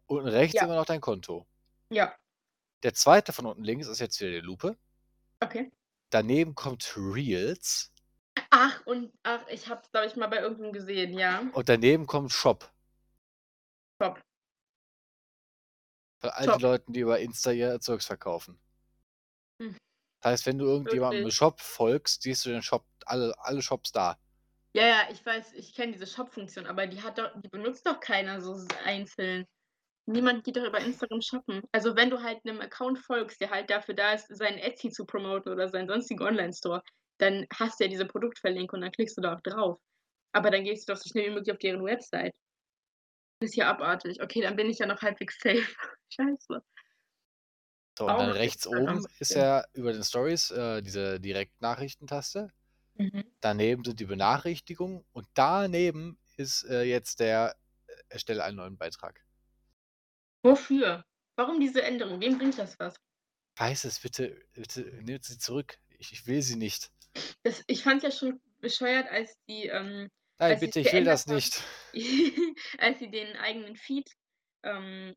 [0.05, 0.63] Unten rechts Ja.
[0.63, 1.47] immer noch dein Konto.
[1.91, 2.15] Ja.
[2.83, 3.33] Der 2.
[3.33, 4.77] von unten links ist jetzt wieder die Lupe.
[5.41, 5.71] Okay.
[6.11, 7.91] Daneben kommt Reels.
[8.51, 11.41] Ach, und ach, ich habe es, glaube ich, mal bei irgendwem gesehen, ja.
[11.53, 12.71] Und daneben kommt Shop.
[14.01, 14.21] Shop.
[16.21, 16.57] Für all Shop.
[16.57, 18.59] die Leuten, die über Insta ihr Zeugs verkaufen.
[19.61, 19.75] Hm.
[20.21, 21.31] Das heißt, wenn du irgendjemandem im?
[21.31, 24.17] Shop folgst, siehst du den Shop alle alle Shops da.
[24.75, 27.99] Ja, ja, ich weiß, ich kenne diese Shop-Funktion, aber die hat doch die benutzt doch
[27.99, 28.55] keiner so
[28.85, 29.45] einzeln.
[30.07, 31.63] Niemand geht doch über Instagram shoppen.
[31.73, 35.05] Also, wenn du halt 'nem Account folgst, der halt dafür da ist, seinen Etsy zu
[35.05, 36.81] promoten oder seinen sonstigen Onlinestore,
[37.19, 39.79] dann hast du ja diese Produktverlinkung und dann klickst du da auch drauf.
[40.33, 42.33] Aber dann gehst du doch so schnell wie möglich auf deren Website.
[43.39, 44.21] Das ist ja abartig.
[44.21, 45.63] Okay, dann bin ich ja noch halbwegs safe.
[46.09, 46.61] Scheiße.
[47.97, 52.53] So, und dann rechts oben ist ja über den Stories, äh, diese Direktnachrichtentaste.
[52.93, 53.23] Mhm.
[53.41, 57.55] Daneben sind die Benachrichtigungen und daneben ist, äh, jetzt der
[57.87, 59.25] äh, erstelle einen neuen Beitrag.
[60.43, 61.05] Wofür?
[61.37, 62.21] Warum diese Änderung?
[62.21, 62.93] Wem bringt das was?
[63.55, 65.79] Weiß es, bitte bitte nehmt sie zurück.
[65.97, 66.91] Ich ich will sie nicht.
[67.41, 71.25] Das ich fand's ja schon bescheuert, als die, ähm Nein, als bitte, ich will das
[71.25, 71.63] haben, nicht.
[72.77, 74.07] als sie den eigenen Feed,
[74.61, 75.15] ähm,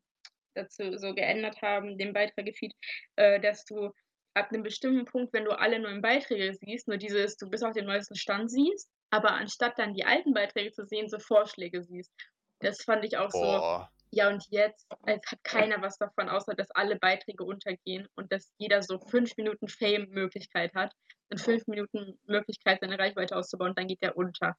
[0.55, 2.73] dazu so geändert haben, den Beiträge-Feed,
[3.17, 3.91] äh, dass du
[4.33, 7.73] ab 'nem bestimmten Punkt, wenn du alle neuen Beiträge siehst, nur dieses du bis auf
[7.73, 12.11] den neuesten Stand siehst, aber anstatt dann die alten Beiträge zu sehen, so Vorschläge siehst.
[12.61, 13.89] Das fand ich auch so Boah.
[14.13, 18.53] ja, und jetzt es hat keiner was davon, außer dass alle Beiträge untergehen und dass
[18.57, 20.93] jeder so 5 Minuten Fame-Möglichkeit hat
[21.31, 24.55] und 5 Minuten Möglichkeit, seine Reichweite auszubauen, dann geht der unter.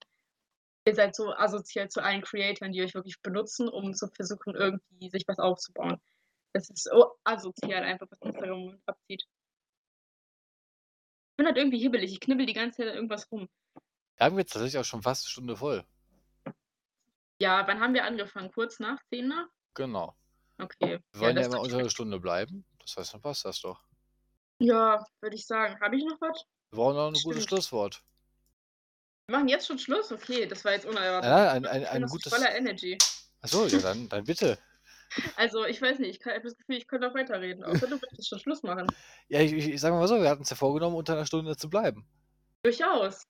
[0.86, 5.10] Ihr seid so asozial zu allen Creatoren, die euch wirklich benutzen, um zu versuchen, irgendwie
[5.10, 5.98] sich was aufzubauen.
[6.54, 9.24] Das ist so asozial einfach, was Instagram im Moment abzieht.
[11.38, 12.12] Ich bin halt irgendwie hibbelig.
[12.12, 13.48] Ich knibbel die ganze Zeit irgendwas rum.
[14.18, 15.84] Wir haben jetzt tatsächlich auch schon fast 'ne Stunde voll.
[17.40, 18.50] Ja, wann haben wir angefangen?
[18.52, 19.48] Kurz nach 10 nach?
[19.76, 20.14] Genau.
[20.60, 20.98] Okay.
[21.14, 21.90] Wir Ja, wollen ja ist immer unter 'ner schön.
[21.90, 22.64] Stunde bleiben.
[22.80, 23.84] Das heißt, dann passt das doch.
[24.60, 25.80] Ja, würde ich sagen.
[25.80, 26.44] Habe ich noch was?
[26.72, 27.44] Wir brauchen noch 'n gutes Stimmt.
[27.44, 28.02] Schlusswort.
[29.32, 30.12] Wir machen jetzt schon Schluss?
[30.12, 31.30] Okay, das war jetzt unerwartet.
[31.30, 32.98] Nein, ein Ich ein ein gutes voller Energy.
[33.42, 34.58] Ach so, ja, dann dann bitte.
[35.36, 38.28] Also, ich weiß nicht, ich habe das Gefühl, ich könnte auch weiterreden, außer du möchtest
[38.28, 38.94] schon Schluss machen.
[39.28, 41.68] Ja, ich ich ich sage mal so, wir hatten's ja vorgenommen, unter 'ner Stunde zu
[41.70, 42.06] bleiben.
[42.64, 43.26] Durchaus.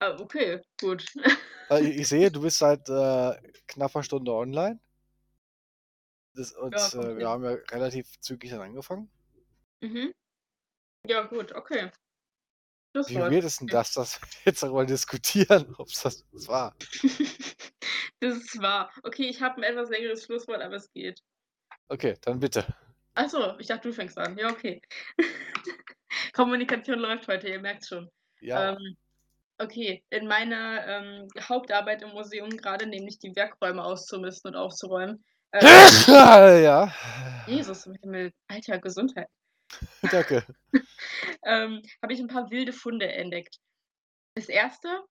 [0.00, 1.04] Ah, okay, gut.
[1.68, 3.34] Weil i ich sehe, du bist seit, äh,
[3.66, 4.80] knapper Stunde online.
[6.34, 9.10] Das und, Ja, äh, wir haben ja relativ zügig dann angefangen.
[9.82, 10.12] Mhm.
[11.08, 11.90] Ja gut, okay.
[13.06, 13.32] Wie Schlusswort.
[13.32, 16.74] weird ist denn das, dass wir jetzt darüber diskutieren, ob's das was war?
[18.20, 18.90] Das ist wahr.
[19.02, 21.20] Okay, ich habe 'n etwas längeres Schlusswort, aber es geht.
[21.88, 22.64] Okay, dann bitte.
[23.14, 24.36] Ach so, ich dachte, du fängst an.
[24.38, 24.80] Ja, okay.
[26.32, 28.08] Kommunikation läuft heute, ihr merkt's schon.
[28.40, 28.72] Ja.
[28.72, 28.96] Ähm,
[29.58, 35.60] okay, in meiner, ähm, Hauptarbeit im Museum grade, nämlich die Werkräume auszumisten und aufzuräumen, äh
[36.62, 36.92] Ja.
[37.46, 39.28] Jesus im Himmel, Alter, Gesundheit.
[40.10, 40.44] Danke.
[41.44, 43.58] Ähm, habe ich 'n paar wilde Funde entdeckt.
[44.36, 45.04] Das 1.,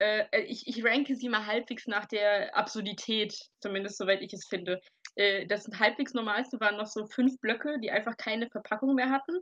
[0.00, 4.80] äh, ich ich ranke sie mal halbwegs nach der Absurdität, zumindest soweit ich es finde.
[5.16, 9.38] Äh, das halbwegs Normalste waren noch so 5 Blöcke, die einfach keine Verpackung mehr hatten,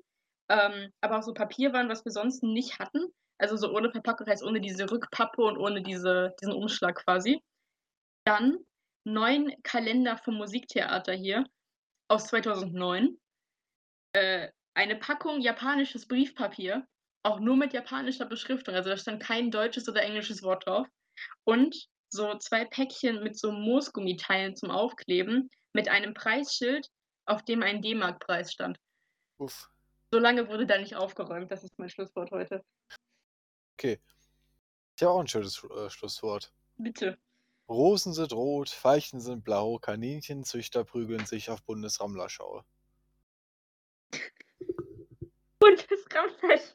[0.51, 3.09] ähm, aber auch so Papier waren, was wir sonst nicht hatten.
[3.39, 7.41] Also, so ohne Verpackung heißt ohne diese Rückpappe und ohne diese diesen Umschlag quasi.
[8.27, 8.59] Dann
[9.07, 11.47] 9 Kalender vom Musiktheater hier
[12.09, 13.19] aus 2009.
[14.15, 16.87] Äh, eine Packung japanisches Briefpapier,
[17.23, 20.87] auch nur mit japanischer Beschriftung, also da stand kein deutsches oder englisches Wort drauf.
[21.45, 26.87] Und so 2 Päckchen mit so Moosgummiteilen zum Aufkleben mit einem Preisschild,
[27.27, 28.79] auf dem ein D-Mark-Preis stand.
[29.41, 29.69] Uff.
[30.13, 32.63] So lange wurde da nicht aufgeräumt, das ist mein Schlusswort heute.
[33.79, 33.99] Okay.
[34.97, 36.53] Ich habe auch 'n schönes, äh, Schlusswort.
[36.79, 37.17] Bitte.
[37.69, 41.63] Rosen sind rot, Veilchen sind blau, Kaninchenzüchter prügeln sich auf
[45.63, 46.75] Buntes Raumstation.